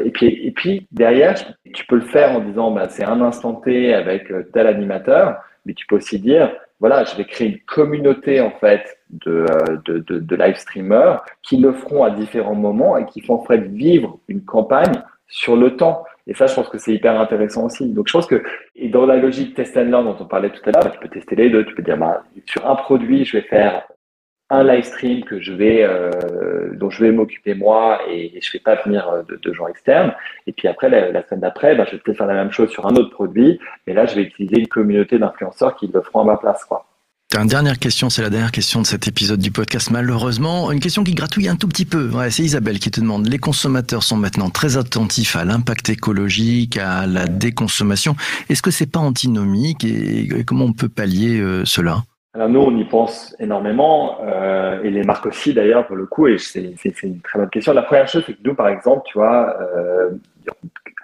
et 0.04 0.10
puis, 0.10 0.26
et 0.46 0.50
puis 0.52 0.86
derrière, 0.92 1.34
tu 1.72 1.84
peux 1.86 1.96
le 1.96 2.02
faire 2.02 2.32
en 2.32 2.40
disant, 2.40 2.70
bah, 2.70 2.88
c'est 2.88 3.04
un 3.04 3.20
instant 3.20 3.54
T 3.54 3.92
avec 3.94 4.32
tel 4.52 4.66
animateur, 4.66 5.36
mais 5.66 5.74
tu 5.74 5.86
peux 5.86 5.96
aussi 5.96 6.18
dire, 6.18 6.52
voilà, 6.80 7.04
je 7.04 7.16
vais 7.16 7.24
créer 7.24 7.48
une 7.48 7.60
communauté 7.60 8.40
en 8.40 8.52
fait 8.52 8.98
de, 9.10 9.46
de, 9.84 9.98
de, 9.98 10.18
de 10.20 10.36
live 10.36 10.56
streamers 10.56 11.24
qui 11.42 11.56
le 11.56 11.72
feront 11.72 12.04
à 12.04 12.10
différents 12.10 12.54
moments 12.54 12.96
et 12.96 13.04
qui 13.06 13.20
font 13.20 13.34
en 13.34 13.44
fait 13.44 13.58
vivre 13.58 14.18
une 14.28 14.44
campagne 14.44 15.02
sur 15.28 15.56
le 15.56 15.76
temps. 15.76 16.04
Et 16.28 16.34
ça, 16.34 16.46
je 16.46 16.54
pense 16.54 16.68
que 16.68 16.78
c'est 16.78 16.92
hyper 16.92 17.18
intéressant 17.18 17.64
aussi. 17.64 17.88
Donc, 17.88 18.06
je 18.06 18.12
pense 18.12 18.26
que, 18.26 18.42
et 18.76 18.88
dans 18.88 19.06
la 19.06 19.16
logique 19.16 19.54
test 19.54 19.76
and 19.78 19.84
learn 19.84 20.04
dont 20.04 20.16
on 20.20 20.26
parlait 20.26 20.50
tout 20.50 20.60
à 20.66 20.72
l'heure, 20.72 20.92
tu 20.92 20.98
peux 20.98 21.08
tester 21.08 21.34
les 21.34 21.48
deux. 21.48 21.64
Tu 21.64 21.74
peux 21.74 21.82
dire, 21.82 21.96
bah, 21.96 22.22
sur 22.44 22.68
un 22.68 22.76
produit, 22.76 23.24
je 23.24 23.38
vais 23.38 23.42
faire 23.42 23.88
un 24.50 24.62
live 24.62 24.84
stream 24.84 25.24
que 25.24 25.40
je 25.40 25.52
vais, 25.52 25.82
euh, 25.82 26.74
dont 26.74 26.90
je 26.90 27.04
vais 27.04 27.12
m'occuper 27.12 27.54
moi 27.54 28.00
et, 28.08 28.38
je 28.40 28.46
je 28.46 28.52
vais 28.54 28.62
pas 28.62 28.76
venir 28.76 29.08
euh, 29.08 29.22
de, 29.22 29.36
de, 29.36 29.52
gens 29.52 29.68
externes. 29.68 30.14
Et 30.46 30.52
puis 30.52 30.68
après, 30.68 30.88
la, 30.88 31.22
semaine 31.26 31.40
d'après, 31.40 31.74
bah, 31.74 31.84
je 31.86 31.92
vais 31.92 31.98
peut-être 31.98 32.18
faire 32.18 32.26
la 32.26 32.34
même 32.34 32.50
chose 32.50 32.70
sur 32.70 32.86
un 32.86 32.94
autre 32.94 33.10
produit. 33.10 33.58
Mais 33.86 33.94
là, 33.94 34.06
je 34.06 34.14
vais 34.14 34.22
utiliser 34.22 34.58
une 34.58 34.68
communauté 34.68 35.18
d'influenceurs 35.18 35.76
qui 35.76 35.90
le 35.92 36.00
feront 36.02 36.20
à 36.20 36.24
ma 36.24 36.36
place, 36.36 36.64
quoi. 36.64 36.86
Une 37.36 37.46
dernière 37.46 37.78
question, 37.78 38.08
c'est 38.08 38.22
la 38.22 38.30
dernière 38.30 38.50
question 38.50 38.80
de 38.80 38.86
cet 38.86 39.06
épisode 39.06 39.38
du 39.38 39.50
podcast. 39.50 39.90
Malheureusement, 39.90 40.72
une 40.72 40.80
question 40.80 41.04
qui 41.04 41.14
gratouille 41.14 41.48
un 41.48 41.56
tout 41.56 41.68
petit 41.68 41.84
peu. 41.84 42.08
Ouais, 42.08 42.30
c'est 42.30 42.42
Isabelle 42.42 42.78
qui 42.78 42.90
te 42.90 43.00
demande. 43.00 43.28
Les 43.28 43.38
consommateurs 43.38 44.02
sont 44.02 44.16
maintenant 44.16 44.48
très 44.48 44.78
attentifs 44.78 45.36
à 45.36 45.44
l'impact 45.44 45.90
écologique, 45.90 46.78
à 46.78 47.06
la 47.06 47.26
déconsommation. 47.26 48.16
Est-ce 48.48 48.62
que 48.62 48.70
c'est 48.70 48.90
pas 48.90 48.98
antinomique 49.00 49.84
et 49.84 50.42
comment 50.46 50.64
on 50.64 50.72
peut 50.72 50.88
pallier 50.88 51.38
euh, 51.38 51.66
cela? 51.66 51.98
Alors 52.32 52.48
nous, 52.48 52.60
on 52.60 52.76
y 52.76 52.84
pense 52.84 53.36
énormément, 53.38 54.18
euh, 54.24 54.82
et 54.82 54.90
les 54.90 55.02
marques 55.02 55.26
aussi 55.26 55.52
d'ailleurs 55.52 55.86
pour 55.86 55.96
le 55.96 56.06
coup, 56.06 56.28
et 56.28 56.38
c'est 56.38 56.74
une 57.02 57.20
très 57.20 57.38
bonne 57.38 57.50
question. 57.50 57.74
La 57.74 57.82
première 57.82 58.08
chose, 58.08 58.22
c'est 58.26 58.32
que 58.32 58.42
nous, 58.42 58.54
par 58.54 58.68
exemple, 58.68 59.02
tu 59.04 59.18
vois, 59.18 59.54
euh, 59.60 60.10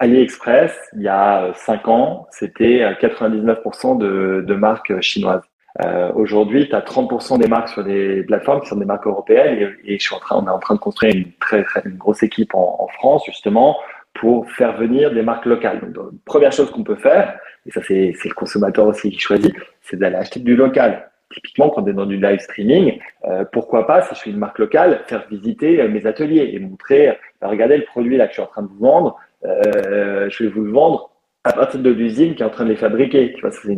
AliExpress, 0.01 0.73
il 0.97 1.03
y 1.03 1.09
a 1.09 1.53
5 1.55 1.87
ans, 1.89 2.27
c'était 2.31 2.81
99% 3.01 3.99
de, 3.99 4.43
de 4.47 4.55
marques 4.55 5.01
chinoises. 5.01 5.43
Euh, 5.83 6.13
Aujourd'hui, 6.15 6.69
tu 6.69 6.75
as 6.75 6.81
30% 6.81 7.39
des 7.39 7.49
marques 7.49 7.69
sur 7.69 7.83
des 7.83 8.23
plateformes 8.23 8.61
qui 8.61 8.69
sont 8.69 8.77
des 8.77 8.85
marques 8.85 9.07
européennes 9.07 9.75
et, 9.85 9.99
je 9.99 10.03
suis 10.03 10.15
en 10.15 10.21
train, 10.21 10.37
on 10.37 10.47
est 10.47 10.51
en 10.51 10.59
train 10.59 10.75
de 10.75 10.81
construire 10.81 11.15
une 11.15 11.33
très, 11.41 11.65
très 11.65 11.83
grosse 11.87 12.23
équipe 12.23 12.55
en, 12.55 12.77
en, 12.79 12.89
France 12.89 13.25
justement 13.27 13.77
pour 14.15 14.49
faire 14.53 14.77
venir 14.77 15.13
des 15.13 15.23
marques 15.23 15.47
locales. 15.47 15.81
Donc, 15.93 16.11
première 16.25 16.53
chose 16.53 16.71
qu'on 16.71 16.85
peut 16.85 16.95
faire, 16.95 17.37
et 17.67 17.73
ça 17.73 17.81
c'est 17.83 18.15
le 18.25 18.35
consommateur 18.35 18.87
aussi 18.87 19.11
qui 19.11 19.19
choisit, 19.19 19.53
c'est 19.83 19.99
d'aller 19.99 20.17
acheter 20.17 20.39
du 20.39 20.55
local. 20.55 21.11
Typiquement, 21.33 21.71
quand 21.71 21.83
on 21.83 21.87
est 21.89 21.93
dans 21.93 22.07
du 22.07 22.17
live 22.17 22.39
streaming, 22.39 23.01
euh, 23.25 23.45
pourquoi 23.53 23.87
pas, 23.89 24.03
si 24.03 24.15
je 24.15 24.21
suis 24.21 24.31
une 24.31 24.39
marque 24.39 24.61
locale, 24.61 25.03
faire 25.07 25.27
visiter 25.29 25.81
euh, 25.81 25.89
mes 25.89 26.07
ateliers 26.07 26.51
et 26.53 26.61
montrer, 26.61 27.19
bah, 27.41 27.49
regardez 27.49 27.77
le 27.77 27.85
produit 27.85 28.17
là 28.17 28.27
que 28.27 28.31
je 28.31 28.35
suis 28.35 28.43
en 28.43 28.47
train 28.47 28.63
de 28.63 28.69
vous 28.69 28.79
vendre, 28.79 29.19
euh, 29.45 30.29
je 30.31 30.45
vais 30.45 30.51
vous 30.51 30.63
le 30.63 30.71
vendre 30.71 31.11
à 31.45 31.53
partir 31.53 31.81
de 31.81 31.91
l'usine 31.91 32.35
qui 32.35 32.43
est 32.43 32.47
en 32.47 32.51
train 32.51 32.65
de 32.65 32.71
les 32.71 32.77
fabriquer. 32.77 33.35
Tu 33.35 33.41
vois, 33.43 33.51
c'est 33.51 33.69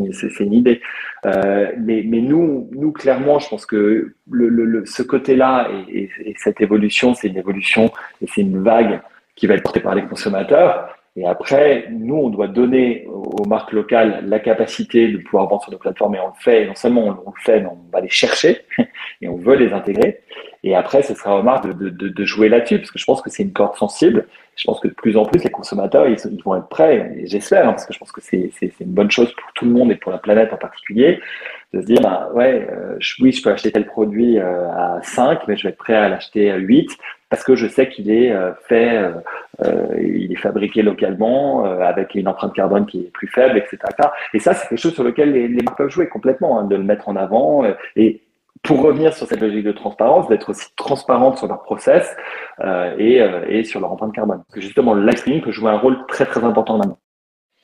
une, 0.45 0.53
idée. 0.53 0.81
Euh, 1.27 1.73
mais, 1.79 2.05
mais 2.07 2.21
nous, 2.21 2.71
nous, 2.73 2.93
clairement, 2.93 3.41
je 3.41 3.49
pense 3.49 3.67
que 3.67 4.15
le, 4.31 4.49
le, 4.49 4.87
ce 4.87 5.03
côté-là 5.03 5.69
et, 5.89 6.09
et, 6.25 6.35
cette 6.39 6.61
évolution, 6.61 7.15
c'est 7.15 7.29
une 7.29 7.39
évolution 7.39 7.91
et 8.23 8.27
c'est 8.29 8.43
une 8.43 8.63
vague 8.63 9.01
qui 9.35 9.47
va 9.49 9.55
être 9.55 9.65
portée 9.65 9.81
par 9.81 9.97
les 9.97 10.03
consommateurs. 10.03 10.97
Et 11.17 11.27
après, 11.27 11.87
nous, 11.91 12.17
on 12.17 12.29
doit 12.29 12.49
donner 12.49 13.07
aux 13.09 13.47
marques 13.47 13.73
locales 13.73 14.25
la 14.27 14.39
capacité 14.39 15.09
de 15.09 15.17
pouvoir 15.19 15.49
vendre 15.49 15.63
sur 15.63 15.73
nos 15.73 15.79
plateformes 15.79 16.15
et 16.15 16.21
on 16.21 16.27
le 16.27 16.33
fait. 16.39 16.65
Et 16.65 16.67
non 16.67 16.75
seulement 16.75 17.05
on, 17.05 17.31
le 17.31 17.43
fait, 17.43 17.61
mais 17.61 17.69
on 17.69 17.79
va 17.91 18.01
les 18.01 18.11
chercher 18.11 18.61
et 19.23 19.29
on 19.29 19.37
veut 19.37 19.57
les 19.57 19.73
intégrer. 19.73 20.21
Et 20.63 20.75
après, 20.75 21.03
ce 21.03 21.15
sera 21.15 21.39
aux 21.39 21.43
marques 21.43 21.67
de, 21.67 21.89
de, 21.89 22.09
de 22.09 22.25
jouer 22.25 22.49
là-dessus 22.49 22.79
parce 22.79 22.91
que 22.91 22.99
je 22.99 23.05
pense 23.05 23.23
que 23.23 23.31
c'est 23.31 23.45
une 23.45 23.53
corde 23.53 23.77
sensible 23.77 24.27
je 24.57 24.65
pense 24.65 24.81
que 24.81 24.89
de 24.89 24.95
plus 24.95 25.17
en 25.19 25.25
plus, 25.27 25.45
les 25.45 25.51
consommateurs, 25.51 26.09
ils, 26.09 26.43
vont 26.43 26.57
être 26.57 26.69
prêts, 26.69 27.13
et 27.15 27.27
j'espère, 27.27 27.69
hein, 27.69 27.73
parce 27.73 27.85
que 27.85 27.93
je 27.93 27.99
pense 27.99 28.11
que 28.11 28.23
c'est 28.23 28.51
une 28.81 28.93
bonne 28.93 29.11
chose 29.11 29.31
pour 29.35 29.53
tout 29.53 29.67
le 29.67 29.71
monde 29.71 29.93
et 29.93 29.97
pour 29.97 30.11
la 30.11 30.19
planète 30.19 30.53
en 30.53 30.57
particulier, 30.57 31.21
de 31.75 31.83
se 31.83 31.87
dire, 31.87 32.01
bah, 32.01 32.31
ouais, 32.35 32.67
euh, 32.73 32.99
oui, 33.21 33.33
je 33.33 33.43
peux 33.43 33.51
acheter 33.51 33.71
tel 33.71 33.85
produit 33.85 34.39
euh, 34.39 34.71
à 34.71 35.01
5, 35.03 35.41
mais 35.47 35.59
je 35.59 35.65
vais 35.65 35.69
être 35.71 35.77
prêt 35.77 35.95
à 35.95 36.09
l'acheter 36.09 36.51
à 36.51 36.57
8, 36.57 36.89
parce 37.29 37.43
que 37.43 37.57
je 37.57 37.67
sais 37.67 37.89
qu'il 37.89 38.11
est 38.11 38.33
euh, 38.33 38.53
fait, 38.69 39.13
il 40.01 40.33
est 40.33 40.41
fabriqué 40.41 40.83
localement, 40.83 41.65
avec 41.65 42.15
une 42.15 42.29
empreinte 42.29 42.55
carbone 42.55 42.87
qui 42.87 43.01
est 43.01 43.11
plus 43.11 43.29
faible, 43.29 43.59
etc. 43.59 43.79
Et 44.35 44.39
ça, 44.39 44.55
c'est 44.55 44.69
quelque 44.69 44.79
chose 44.79 44.95
sur 44.95 45.05
lequel 45.05 45.33
les, 45.33 45.49
les 45.49 45.63
marques 45.63 45.79
peuvent 45.79 45.91
jouer 45.91 46.09
complètement, 46.09 46.59
hein, 46.59 46.65
de 46.65 46.77
le 46.77 46.83
mettre 46.83 47.09
en 47.09 47.17
avant. 47.17 47.65
et 47.97 48.23
pour 48.67 48.83
revenir 48.83 49.15
sur 49.15 49.27
cette 49.27 49.41
logique 49.41 49.65
de 49.65 49.73
transparence, 49.73 50.29
d'être 50.29 50.51
aussi 50.51 50.67
transparente 50.77 51.39
sur 51.39 51.47
leur 51.47 51.63
process 51.63 52.05
euh, 52.61 52.95
et, 52.99 53.21
euh, 53.21 53.45
et, 53.49 53.65
sur 53.65 53.81
leur 53.81 53.93
empreinte 53.93 54.15
carbone. 54.15 54.43
Parce 54.47 54.55
que 54.55 54.61
justement, 54.61 54.95
le 54.95 55.05
live 55.07 55.17
streaming 55.17 55.43
peut 55.43 55.53
jouer 55.53 55.71
un 55.71 55.79
rôle 55.79 55.99
très 56.09 56.27
très 56.27 56.43
important 56.45 56.77
là-dedans. 56.77 56.99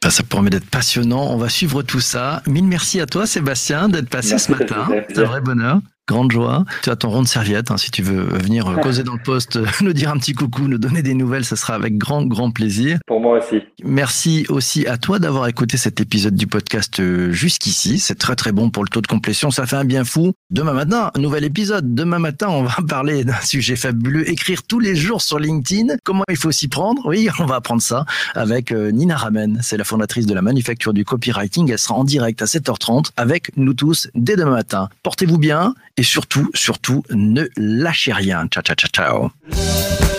Ça, 0.02 0.10
ça 0.10 0.22
promet 0.28 0.50
d'être 0.50 0.68
passionnant. 0.68 1.28
On 1.30 1.36
va 1.36 1.48
suivre 1.48 1.82
tout 1.82 2.00
ça. 2.00 2.42
Mille 2.46 2.64
merci 2.64 3.00
à 3.00 3.06
toi, 3.06 3.26
Sébastien, 3.26 3.88
d'être 3.88 4.08
passé 4.08 4.38
ce 4.38 4.50
matin. 4.50 4.86
C'est 5.08 5.18
un 5.18 5.24
vrai 5.24 5.40
bonheur. 5.40 5.78
Grande 6.08 6.32
joie. 6.32 6.64
Tu 6.82 6.90
as 6.90 6.96
ton 6.96 7.10
rond 7.10 7.22
de 7.22 7.28
serviette, 7.28 7.70
hein, 7.70 7.76
si 7.76 7.90
tu 7.90 8.02
veux 8.02 8.22
venir 8.22 8.68
euh, 8.68 8.76
causer 8.76 9.02
dans 9.02 9.14
le 9.14 9.22
poste, 9.22 9.58
nous 9.82 9.92
dire 9.92 10.10
un 10.10 10.18
petit 10.18 10.32
coucou, 10.32 10.68
nous 10.68 10.78
donner 10.78 11.02
des 11.02 11.14
nouvelles, 11.14 11.44
ce 11.44 11.56
sera 11.56 11.74
avec 11.74 11.96
grand, 11.96 12.24
grand 12.24 12.50
plaisir. 12.50 12.98
Pour 13.06 13.20
moi 13.20 13.38
aussi. 13.38 13.62
Merci 13.84 14.46
aussi 14.48 14.86
à 14.86 14.98
toi 14.98 15.18
d'avoir 15.18 15.46
écouté 15.46 15.76
cet 15.76 16.00
épisode 16.00 16.34
du 16.34 16.46
podcast 16.46 16.98
euh, 17.00 17.30
jusqu'ici. 17.32 17.98
C'est 17.98 18.16
très, 18.16 18.36
très 18.36 18.52
bon 18.52 18.70
pour 18.70 18.82
le 18.84 18.88
taux 18.88 19.00
de 19.00 19.06
complétion. 19.06 19.50
Ça 19.50 19.66
fait 19.66 19.76
un 19.76 19.84
bien 19.84 20.04
fou. 20.04 20.32
Demain 20.50 20.72
matin, 20.72 21.10
un 21.14 21.20
nouvel 21.20 21.44
épisode. 21.44 21.94
Demain 21.94 22.18
matin, 22.18 22.48
on 22.48 22.64
va 22.64 22.76
parler 22.88 23.24
d'un 23.24 23.40
sujet 23.40 23.76
fabuleux. 23.76 24.28
Écrire 24.28 24.62
tous 24.64 24.80
les 24.80 24.96
jours 24.96 25.22
sur 25.22 25.38
LinkedIn. 25.38 25.94
Comment 26.04 26.24
il 26.28 26.36
faut 26.36 26.52
s'y 26.52 26.68
prendre? 26.68 27.06
Oui, 27.06 27.28
on 27.38 27.46
va 27.46 27.56
apprendre 27.56 27.82
ça 27.82 28.04
avec 28.34 28.72
euh, 28.72 28.90
Nina 28.90 29.16
Ramen. 29.16 29.60
C'est 29.62 29.76
la 29.76 29.84
fondatrice 29.84 30.26
de 30.26 30.34
la 30.34 30.42
manufacture 30.42 30.92
du 30.92 31.04
copywriting. 31.04 31.70
Elle 31.70 31.78
sera 31.78 31.94
en 31.94 32.04
direct 32.04 32.42
à 32.42 32.46
7h30 32.46 33.10
avec 33.16 33.56
nous 33.56 33.74
tous 33.74 34.08
dès 34.14 34.36
demain 34.36 34.52
matin. 34.52 34.88
Portez-vous 35.02 35.38
bien 35.38 35.74
et 35.96 36.02
surtout, 36.02 36.50
surtout, 36.54 37.02
ne 37.10 37.48
lâchez 37.56 38.12
rien. 38.12 38.46
Ciao, 38.48 38.62
ciao, 38.62 38.76
ciao, 38.76 38.88
ciao. 38.90 40.11